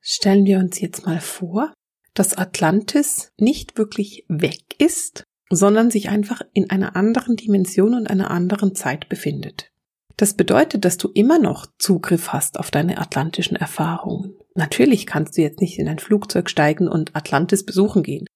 Stellen 0.00 0.46
wir 0.46 0.58
uns 0.58 0.80
jetzt 0.80 1.06
mal 1.06 1.20
vor, 1.20 1.72
dass 2.14 2.36
Atlantis 2.36 3.30
nicht 3.38 3.78
wirklich 3.78 4.24
weg 4.28 4.62
ist, 4.78 5.24
sondern 5.48 5.90
sich 5.90 6.08
einfach 6.08 6.42
in 6.54 6.70
einer 6.70 6.96
anderen 6.96 7.36
Dimension 7.36 7.94
und 7.94 8.08
einer 8.08 8.30
anderen 8.30 8.74
Zeit 8.74 9.08
befindet. 9.08 9.71
Das 10.16 10.34
bedeutet, 10.34 10.84
dass 10.84 10.98
du 10.98 11.08
immer 11.14 11.38
noch 11.38 11.66
Zugriff 11.78 12.32
hast 12.32 12.58
auf 12.58 12.70
deine 12.70 12.98
atlantischen 12.98 13.56
Erfahrungen. 13.56 14.34
Natürlich 14.54 15.06
kannst 15.06 15.36
du 15.36 15.42
jetzt 15.42 15.60
nicht 15.60 15.78
in 15.78 15.88
ein 15.88 15.98
Flugzeug 15.98 16.50
steigen 16.50 16.88
und 16.88 17.16
Atlantis 17.16 17.64
besuchen 17.64 18.02
gehen. 18.02 18.26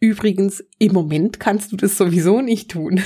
Übrigens, 0.00 0.64
im 0.78 0.92
Moment 0.92 1.40
kannst 1.40 1.72
du 1.72 1.76
das 1.76 1.96
sowieso 1.96 2.40
nicht 2.40 2.70
tun. 2.70 3.02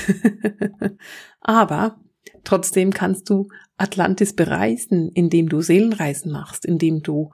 Aber 1.41 2.01
trotzdem 2.45 2.93
kannst 2.93 3.31
du 3.31 3.49
Atlantis 3.77 4.35
bereisen, 4.35 5.11
indem 5.15 5.49
du 5.49 5.63
Seelenreisen 5.63 6.33
machst, 6.33 6.65
indem 6.65 7.03
du 7.03 7.31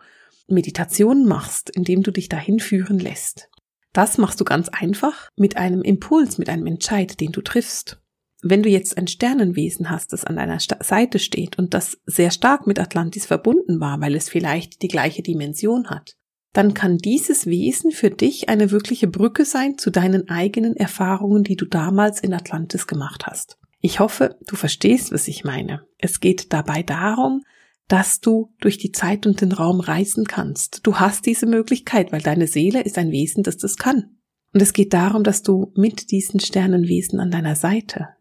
Meditation 0.48 1.26
machst, 1.26 1.70
indem 1.70 2.02
du 2.02 2.10
dich 2.10 2.28
dahin 2.28 2.60
führen 2.60 2.98
lässt. 2.98 3.48
Das 3.92 4.18
machst 4.18 4.40
du 4.40 4.44
ganz 4.44 4.68
einfach 4.68 5.30
mit 5.36 5.56
einem 5.56 5.82
Impuls, 5.82 6.38
mit 6.38 6.48
einem 6.48 6.66
Entscheid, 6.66 7.18
den 7.20 7.32
du 7.32 7.40
triffst. 7.40 8.00
Wenn 8.48 8.62
du 8.62 8.68
jetzt 8.68 8.96
ein 8.96 9.08
Sternenwesen 9.08 9.90
hast, 9.90 10.12
das 10.12 10.24
an 10.24 10.36
deiner 10.36 10.58
Seite 10.60 11.18
steht 11.18 11.58
und 11.58 11.74
das 11.74 11.98
sehr 12.06 12.30
stark 12.30 12.68
mit 12.68 12.78
Atlantis 12.78 13.26
verbunden 13.26 13.80
war, 13.80 14.00
weil 14.00 14.14
es 14.14 14.28
vielleicht 14.28 14.82
die 14.82 14.88
gleiche 14.88 15.22
Dimension 15.22 15.90
hat, 15.90 16.14
dann 16.52 16.72
kann 16.72 16.96
dieses 16.96 17.46
Wesen 17.46 17.90
für 17.90 18.08
dich 18.08 18.48
eine 18.48 18.70
wirkliche 18.70 19.08
Brücke 19.08 19.44
sein 19.44 19.78
zu 19.78 19.90
deinen 19.90 20.28
eigenen 20.28 20.76
Erfahrungen, 20.76 21.42
die 21.42 21.56
du 21.56 21.64
damals 21.64 22.20
in 22.20 22.32
Atlantis 22.32 22.86
gemacht 22.86 23.26
hast. 23.26 23.58
Ich 23.80 23.98
hoffe, 23.98 24.36
du 24.46 24.54
verstehst, 24.54 25.10
was 25.10 25.26
ich 25.26 25.42
meine. 25.42 25.82
Es 25.98 26.20
geht 26.20 26.52
dabei 26.52 26.84
darum, 26.84 27.42
dass 27.88 28.20
du 28.20 28.52
durch 28.60 28.78
die 28.78 28.92
Zeit 28.92 29.26
und 29.26 29.40
den 29.40 29.50
Raum 29.50 29.80
reisen 29.80 30.24
kannst. 30.24 30.86
Du 30.86 31.00
hast 31.00 31.26
diese 31.26 31.46
Möglichkeit, 31.46 32.12
weil 32.12 32.22
deine 32.22 32.46
Seele 32.46 32.80
ist 32.82 32.96
ein 32.96 33.10
Wesen, 33.10 33.42
das 33.42 33.56
das 33.56 33.76
kann. 33.76 34.16
Und 34.54 34.62
es 34.62 34.72
geht 34.72 34.92
darum, 34.92 35.24
dass 35.24 35.42
du 35.42 35.72
mit 35.74 36.12
diesen 36.12 36.38
Sternenwesen 36.38 37.18
an 37.18 37.32
deiner 37.32 37.56
Seite 37.56 38.15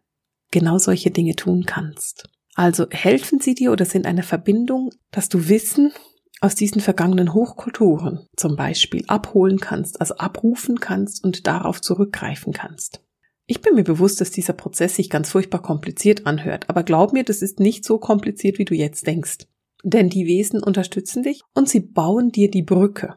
genau 0.50 0.78
solche 0.78 1.10
Dinge 1.10 1.36
tun 1.36 1.64
kannst. 1.66 2.28
Also 2.54 2.86
helfen 2.90 3.40
sie 3.40 3.54
dir 3.54 3.72
oder 3.72 3.84
sind 3.84 4.06
eine 4.06 4.22
Verbindung, 4.22 4.90
dass 5.10 5.28
du 5.28 5.48
Wissen 5.48 5.92
aus 6.40 6.54
diesen 6.54 6.80
vergangenen 6.80 7.34
Hochkulturen 7.34 8.26
zum 8.36 8.56
Beispiel 8.56 9.04
abholen 9.08 9.58
kannst, 9.58 10.00
also 10.00 10.16
abrufen 10.16 10.80
kannst 10.80 11.24
und 11.24 11.46
darauf 11.46 11.80
zurückgreifen 11.80 12.52
kannst. 12.52 13.02
Ich 13.46 13.60
bin 13.60 13.74
mir 13.74 13.84
bewusst, 13.84 14.20
dass 14.20 14.30
dieser 14.30 14.52
Prozess 14.52 14.96
sich 14.96 15.08
ganz 15.08 15.30
furchtbar 15.30 15.62
kompliziert 15.62 16.26
anhört, 16.26 16.68
aber 16.68 16.82
glaub 16.82 17.12
mir, 17.12 17.24
das 17.24 17.42
ist 17.42 17.60
nicht 17.60 17.84
so 17.84 17.98
kompliziert, 17.98 18.58
wie 18.58 18.64
du 18.64 18.74
jetzt 18.74 19.06
denkst 19.06 19.46
denn 19.86 20.08
die 20.08 20.26
Wesen 20.26 20.62
unterstützen 20.62 21.22
dich 21.22 21.42
und 21.54 21.68
sie 21.68 21.80
bauen 21.80 22.30
dir 22.30 22.50
die 22.50 22.62
Brücke. 22.62 23.16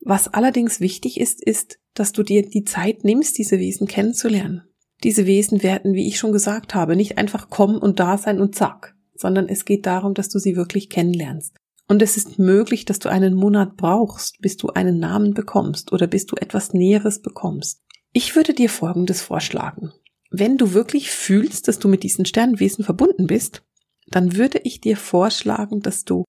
Was 0.00 0.28
allerdings 0.28 0.80
wichtig 0.80 1.18
ist, 1.18 1.42
ist, 1.42 1.80
dass 1.94 2.12
du 2.12 2.22
dir 2.22 2.48
die 2.48 2.62
Zeit 2.64 3.04
nimmst, 3.04 3.36
diese 3.36 3.58
Wesen 3.58 3.88
kennenzulernen. 3.88 4.62
Diese 5.02 5.26
Wesen 5.26 5.62
werden, 5.62 5.94
wie 5.94 6.06
ich 6.06 6.18
schon 6.18 6.32
gesagt 6.32 6.74
habe, 6.74 6.96
nicht 6.96 7.18
einfach 7.18 7.50
kommen 7.50 7.78
und 7.78 7.98
da 7.98 8.18
sein 8.18 8.40
und 8.40 8.54
zack, 8.54 8.94
sondern 9.14 9.48
es 9.48 9.64
geht 9.64 9.86
darum, 9.86 10.14
dass 10.14 10.28
du 10.28 10.38
sie 10.38 10.56
wirklich 10.56 10.88
kennenlernst. 10.90 11.56
Und 11.88 12.00
es 12.00 12.16
ist 12.16 12.38
möglich, 12.38 12.84
dass 12.84 13.00
du 13.00 13.08
einen 13.08 13.34
Monat 13.34 13.76
brauchst, 13.76 14.40
bis 14.40 14.56
du 14.56 14.68
einen 14.68 14.98
Namen 14.98 15.34
bekommst 15.34 15.92
oder 15.92 16.06
bis 16.06 16.26
du 16.26 16.36
etwas 16.36 16.72
Näheres 16.72 17.20
bekommst. 17.20 17.82
Ich 18.12 18.36
würde 18.36 18.54
dir 18.54 18.68
Folgendes 18.68 19.22
vorschlagen. 19.22 19.92
Wenn 20.30 20.56
du 20.56 20.72
wirklich 20.72 21.10
fühlst, 21.10 21.68
dass 21.68 21.78
du 21.78 21.88
mit 21.88 22.02
diesen 22.02 22.24
Sternenwesen 22.24 22.84
verbunden 22.84 23.26
bist, 23.26 23.62
dann 24.06 24.36
würde 24.36 24.58
ich 24.64 24.80
dir 24.80 24.96
vorschlagen, 24.96 25.80
dass 25.80 26.04
du 26.04 26.24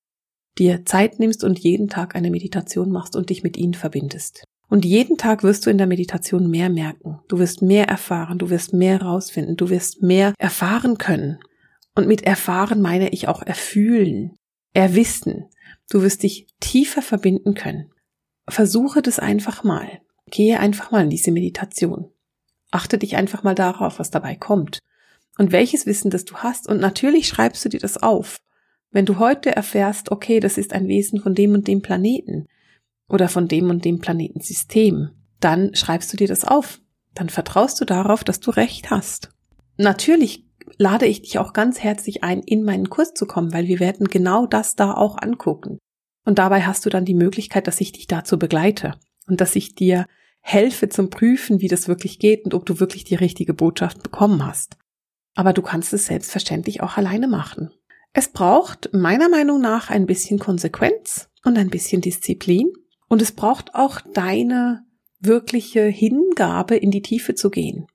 dir 0.58 0.86
Zeit 0.86 1.20
nimmst 1.20 1.44
und 1.44 1.60
jeden 1.60 1.88
Tag 1.88 2.16
eine 2.16 2.30
Meditation 2.30 2.92
machst 2.92 3.16
und 3.16 3.30
dich 3.30 3.44
mit 3.44 3.58
ihnen 3.58 3.74
verbindest. 3.74 4.44
Und 4.74 4.86
jeden 4.86 5.20
Tag 5.20 5.44
wirst 5.44 5.68
du 5.68 5.70
in 5.70 5.78
der 5.78 5.86
Meditation 5.86 6.50
mehr 6.50 6.68
merken. 6.68 7.20
Du 7.28 7.38
wirst 7.38 7.62
mehr 7.62 7.88
erfahren, 7.88 8.40
du 8.40 8.50
wirst 8.50 8.74
mehr 8.74 9.00
rausfinden, 9.00 9.56
du 9.56 9.70
wirst 9.70 10.02
mehr 10.02 10.34
erfahren 10.40 10.98
können. 10.98 11.38
Und 11.94 12.08
mit 12.08 12.24
erfahren 12.24 12.82
meine 12.82 13.10
ich 13.10 13.28
auch 13.28 13.44
erfühlen, 13.44 14.36
erwissen. 14.74 15.46
Du 15.92 16.02
wirst 16.02 16.24
dich 16.24 16.48
tiefer 16.60 17.04
verbinden 17.04 17.54
können. 17.54 17.92
Versuche 18.50 19.04
das 19.04 19.20
einfach 19.20 19.64
mal. 19.64 20.02
Gehe 20.32 20.60
einfach 20.60 20.90
mal 20.90 21.04
in 21.04 21.12
diese 21.12 21.32
Meditation. 21.32 22.10
Achte 22.72 22.98
dich 22.98 23.16
einfach 23.16 23.44
mal 23.44 23.54
darauf, 23.54 24.00
was 24.00 24.10
dabei 24.10 24.34
kommt 24.34 24.80
und 25.38 25.52
welches 25.52 25.86
Wissen 25.86 26.10
das 26.10 26.26
du 26.26 26.38
hast. 26.38 26.68
Und 26.68 26.80
natürlich 26.80 27.28
schreibst 27.28 27.64
du 27.64 27.70
dir 27.70 27.80
das 27.80 28.02
auf. 28.02 28.40
Wenn 28.90 29.06
du 29.06 29.20
heute 29.20 29.56
erfährst, 29.56 30.12
okay, 30.12 30.40
das 30.40 30.58
ist 30.58 30.74
ein 30.74 30.88
Wesen 30.88 31.20
von 31.20 31.36
dem 31.36 31.54
und 31.54 31.68
dem 31.68 31.84
Planeten 31.84 32.48
oder 33.14 33.30
von 33.30 33.48
dem 33.48 33.70
und 33.70 33.86
dem 33.86 34.00
Planetensystem, 34.00 35.12
dann 35.40 35.76
schreibst 35.76 36.12
du 36.12 36.18
dir 36.18 36.28
das 36.28 36.44
auf. 36.44 36.82
Dann 37.14 37.30
vertraust 37.30 37.80
du 37.80 37.86
darauf, 37.86 38.24
dass 38.24 38.40
du 38.40 38.50
recht 38.50 38.90
hast. 38.90 39.30
Natürlich 39.78 40.48
lade 40.78 41.06
ich 41.06 41.22
dich 41.22 41.38
auch 41.38 41.54
ganz 41.54 41.80
herzlich 41.80 42.24
ein, 42.24 42.42
in 42.42 42.64
meinen 42.64 42.90
Kurs 42.90 43.14
zu 43.14 43.28
kommen, 43.28 43.54
weil 43.54 43.68
wir 43.68 43.80
werden 43.80 44.08
genau 44.08 44.48
das 44.48 44.76
da 44.76 44.96
auch 44.96 45.22
angucken. 45.22 45.78
Und 46.26 46.40
dabei 46.40 46.64
hast 46.64 46.88
du 46.88 46.90
dann 46.90 47.06
die 47.06 47.14
Möglichkeit, 47.14 47.68
dass 47.68 47.82
ich 47.82 47.92
dich 47.92 48.08
dazu 48.08 48.40
begleite 48.40 48.96
und 49.28 49.42
dass 49.42 49.56
ich 49.56 49.76
dir 49.76 50.08
helfe 50.42 50.90
zum 50.90 51.12
Prüfen, 51.12 51.62
wie 51.62 51.68
das 51.68 51.88
wirklich 51.88 52.18
geht 52.18 52.46
und 52.46 52.56
ob 52.56 52.66
du 52.66 52.80
wirklich 52.80 53.04
die 53.04 53.16
richtige 53.16 53.54
Botschaft 53.54 54.02
bekommen 54.02 54.44
hast. 54.44 54.78
Aber 55.36 55.54
du 55.54 55.62
kannst 55.62 55.94
es 55.94 56.08
selbstverständlich 56.08 56.82
auch 56.82 56.98
alleine 56.98 57.28
machen. 57.28 57.70
Es 58.12 58.30
braucht 58.30 58.90
meiner 58.92 59.30
Meinung 59.30 59.62
nach 59.62 59.92
ein 59.92 60.08
bisschen 60.08 60.40
Konsequenz 60.40 61.30
und 61.46 61.60
ein 61.60 61.70
bisschen 61.70 62.02
Disziplin 62.02 62.74
und 63.14 63.22
es 63.22 63.32
braucht 63.32 63.76
auch 63.76 64.02
deine 64.02 64.88
wirkliche 65.20 65.84
Hingabe 65.84 66.76
in 66.76 66.90
die 66.90 67.04
Tiefe 67.04 67.36
zu 67.36 67.52
gehen. 67.52 67.86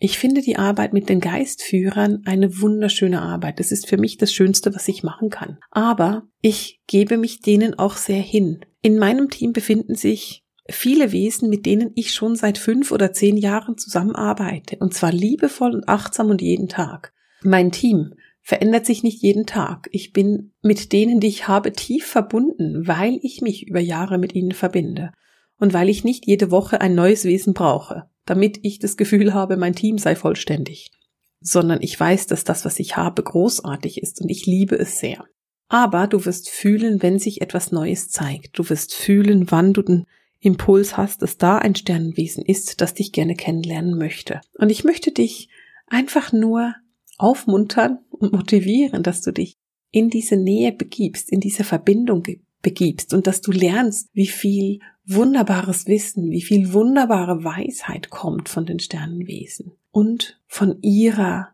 Ich 0.00 0.18
finde 0.18 0.42
die 0.42 0.56
Arbeit 0.56 0.92
mit 0.92 1.08
den 1.08 1.20
Geistführern 1.20 2.22
eine 2.26 2.60
wunderschöne 2.60 3.22
Arbeit. 3.22 3.60
Das 3.60 3.70
ist 3.70 3.86
für 3.86 3.96
mich 3.96 4.16
das 4.16 4.32
Schönste, 4.32 4.74
was 4.74 4.88
ich 4.88 5.04
machen 5.04 5.30
kann. 5.30 5.58
Aber 5.70 6.24
ich 6.42 6.80
gebe 6.88 7.16
mich 7.16 7.42
denen 7.42 7.78
auch 7.78 7.96
sehr 7.96 8.20
hin. 8.20 8.58
In 8.82 8.98
meinem 8.98 9.30
Team 9.30 9.52
befinden 9.52 9.94
sich 9.94 10.44
viele 10.68 11.12
Wesen, 11.12 11.48
mit 11.48 11.64
denen 11.64 11.92
ich 11.94 12.12
schon 12.12 12.34
seit 12.34 12.58
fünf 12.58 12.90
oder 12.90 13.12
zehn 13.12 13.36
Jahren 13.36 13.78
zusammenarbeite, 13.78 14.78
und 14.80 14.94
zwar 14.94 15.12
liebevoll 15.12 15.76
und 15.76 15.88
achtsam 15.88 16.28
und 16.28 16.42
jeden 16.42 16.66
Tag. 16.66 17.14
Mein 17.42 17.70
Team 17.70 18.14
verändert 18.46 18.86
sich 18.86 19.02
nicht 19.02 19.22
jeden 19.22 19.44
Tag. 19.44 19.88
Ich 19.90 20.12
bin 20.12 20.52
mit 20.62 20.92
denen, 20.92 21.18
die 21.18 21.26
ich 21.26 21.48
habe, 21.48 21.72
tief 21.72 22.06
verbunden, 22.06 22.86
weil 22.86 23.18
ich 23.22 23.40
mich 23.40 23.66
über 23.66 23.80
Jahre 23.80 24.18
mit 24.18 24.36
ihnen 24.36 24.52
verbinde 24.52 25.10
und 25.58 25.72
weil 25.72 25.88
ich 25.88 26.04
nicht 26.04 26.28
jede 26.28 26.52
Woche 26.52 26.80
ein 26.80 26.94
neues 26.94 27.24
Wesen 27.24 27.54
brauche, 27.54 28.04
damit 28.24 28.60
ich 28.62 28.78
das 28.78 28.96
Gefühl 28.96 29.34
habe, 29.34 29.56
mein 29.56 29.74
Team 29.74 29.98
sei 29.98 30.14
vollständig, 30.14 30.92
sondern 31.40 31.82
ich 31.82 31.98
weiß, 31.98 32.28
dass 32.28 32.44
das, 32.44 32.64
was 32.64 32.78
ich 32.78 32.96
habe, 32.96 33.20
großartig 33.20 34.00
ist 34.00 34.20
und 34.20 34.28
ich 34.28 34.46
liebe 34.46 34.78
es 34.78 35.00
sehr. 35.00 35.24
Aber 35.68 36.06
du 36.06 36.24
wirst 36.24 36.48
fühlen, 36.48 37.02
wenn 37.02 37.18
sich 37.18 37.40
etwas 37.40 37.72
Neues 37.72 38.10
zeigt. 38.10 38.56
Du 38.56 38.70
wirst 38.70 38.94
fühlen, 38.94 39.50
wann 39.50 39.72
du 39.72 39.82
den 39.82 40.06
Impuls 40.38 40.96
hast, 40.96 41.20
dass 41.20 41.36
da 41.36 41.58
ein 41.58 41.74
Sternenwesen 41.74 42.44
ist, 42.44 42.80
das 42.80 42.94
dich 42.94 43.10
gerne 43.10 43.34
kennenlernen 43.34 43.98
möchte. 43.98 44.40
Und 44.54 44.70
ich 44.70 44.84
möchte 44.84 45.10
dich 45.10 45.48
einfach 45.88 46.32
nur 46.32 46.76
aufmuntern 47.18 47.98
und 48.10 48.32
motivieren, 48.32 49.02
dass 49.02 49.22
du 49.22 49.32
dich 49.32 49.56
in 49.90 50.10
diese 50.10 50.36
Nähe 50.36 50.72
begibst, 50.72 51.30
in 51.30 51.40
diese 51.40 51.64
Verbindung 51.64 52.22
begibst 52.62 53.14
und 53.14 53.26
dass 53.26 53.40
du 53.40 53.52
lernst, 53.52 54.08
wie 54.12 54.26
viel 54.26 54.80
wunderbares 55.06 55.86
Wissen, 55.86 56.30
wie 56.30 56.42
viel 56.42 56.72
wunderbare 56.72 57.44
Weisheit 57.44 58.10
kommt 58.10 58.48
von 58.48 58.66
den 58.66 58.80
Sternenwesen 58.80 59.72
und 59.92 60.40
von 60.46 60.82
ihrer 60.82 61.52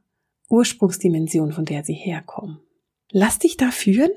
Ursprungsdimension, 0.49 1.53
von 1.53 1.65
der 1.65 1.85
sie 1.85 1.95
herkommen. 1.95 2.59
Lass 3.11 3.39
dich 3.39 3.57
da 3.57 3.71
führen, 3.71 4.11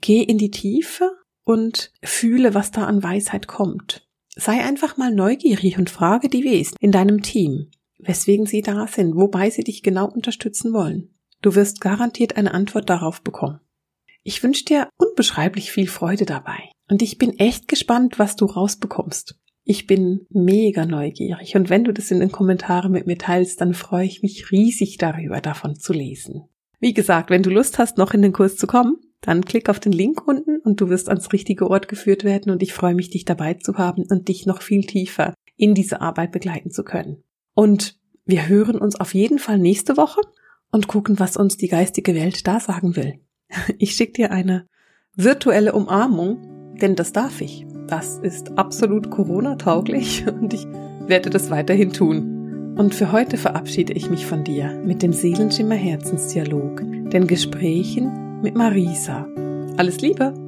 geh 0.00 0.22
in 0.22 0.38
die 0.38 0.50
Tiefe 0.50 1.10
und 1.44 1.92
fühle, 2.02 2.54
was 2.54 2.70
da 2.70 2.84
an 2.84 3.02
Weisheit 3.02 3.46
kommt. 3.46 4.06
Sei 4.34 4.62
einfach 4.62 4.98
mal 4.98 5.14
neugierig 5.14 5.78
und 5.78 5.88
frage 5.88 6.28
die 6.28 6.44
Wesen 6.44 6.76
in 6.80 6.92
deinem 6.92 7.22
Team, 7.22 7.70
weswegen 7.98 8.46
sie 8.46 8.62
da 8.62 8.86
sind, 8.86 9.16
wobei 9.16 9.50
sie 9.50 9.64
dich 9.64 9.82
genau 9.82 10.06
unterstützen 10.06 10.72
wollen. 10.72 11.14
Du 11.42 11.54
wirst 11.54 11.80
garantiert 11.80 12.36
eine 12.36 12.54
Antwort 12.54 12.90
darauf 12.90 13.22
bekommen. 13.22 13.60
Ich 14.22 14.42
wünsche 14.42 14.64
dir 14.64 14.88
unbeschreiblich 14.98 15.70
viel 15.70 15.86
Freude 15.86 16.24
dabei. 16.24 16.58
Und 16.88 17.02
ich 17.02 17.18
bin 17.18 17.38
echt 17.38 17.68
gespannt, 17.68 18.18
was 18.18 18.36
du 18.36 18.46
rausbekommst. 18.46 19.38
Ich 19.64 19.86
bin 19.86 20.26
mega 20.30 20.86
neugierig 20.86 21.56
und 21.56 21.70
wenn 21.70 21.82
du 21.82 21.92
das 21.92 22.12
in 22.12 22.20
den 22.20 22.30
Kommentaren 22.30 22.92
mit 22.92 23.08
mir 23.08 23.18
teilst, 23.18 23.60
dann 23.60 23.74
freue 23.74 24.06
ich 24.06 24.22
mich 24.22 24.52
riesig 24.52 24.96
darüber, 24.96 25.40
davon 25.40 25.74
zu 25.74 25.92
lesen. 25.92 26.44
Wie 26.78 26.94
gesagt, 26.94 27.30
wenn 27.30 27.42
du 27.42 27.50
Lust 27.50 27.78
hast, 27.78 27.98
noch 27.98 28.14
in 28.14 28.22
den 28.22 28.32
Kurs 28.32 28.56
zu 28.56 28.68
kommen, 28.68 28.98
dann 29.22 29.44
klick 29.44 29.68
auf 29.68 29.80
den 29.80 29.90
Link 29.90 30.26
unten 30.26 30.58
und 30.60 30.80
du 30.80 30.88
wirst 30.88 31.08
ans 31.08 31.32
richtige 31.32 31.68
Ort 31.68 31.88
geführt 31.88 32.22
werden 32.22 32.52
und 32.52 32.62
ich 32.62 32.72
freue 32.72 32.94
mich, 32.94 33.10
dich 33.10 33.24
dabei 33.24 33.54
zu 33.54 33.76
haben 33.76 34.04
und 34.08 34.28
dich 34.28 34.46
noch 34.46 34.62
viel 34.62 34.84
tiefer 34.84 35.34
in 35.56 35.74
diese 35.74 36.00
Arbeit 36.00 36.30
begleiten 36.30 36.70
zu 36.70 36.84
können. 36.84 37.24
Und 37.56 37.98
wir 38.26 38.48
hören 38.48 38.76
uns 38.76 39.00
auf 39.00 39.14
jeden 39.14 39.38
Fall 39.38 39.58
nächste 39.58 39.96
Woche 39.96 40.20
und 40.70 40.88
gucken, 40.88 41.18
was 41.18 41.36
uns 41.36 41.56
die 41.56 41.68
geistige 41.68 42.14
Welt 42.14 42.46
da 42.46 42.60
sagen 42.60 42.94
will. 42.94 43.14
Ich 43.78 43.94
schicke 43.94 44.12
dir 44.12 44.30
eine 44.30 44.68
virtuelle 45.14 45.72
Umarmung, 45.72 46.76
denn 46.80 46.94
das 46.94 47.12
darf 47.12 47.40
ich. 47.40 47.66
Das 47.88 48.18
ist 48.18 48.58
absolut 48.58 49.10
Corona-tauglich 49.10 50.26
und 50.40 50.52
ich 50.52 50.66
werde 51.06 51.30
das 51.30 51.50
weiterhin 51.50 51.92
tun. 51.92 52.74
Und 52.76 52.94
für 52.94 53.10
heute 53.10 53.38
verabschiede 53.38 53.94
ich 53.94 54.10
mich 54.10 54.26
von 54.26 54.44
dir 54.44 54.70
mit 54.84 55.02
dem 55.02 55.14
Seelenschimmer 55.14 55.76
Herzensdialog, 55.76 56.82
den 57.10 57.26
Gesprächen 57.26 58.42
mit 58.42 58.54
Marisa. 58.54 59.26
Alles 59.78 60.00
Liebe! 60.02 60.45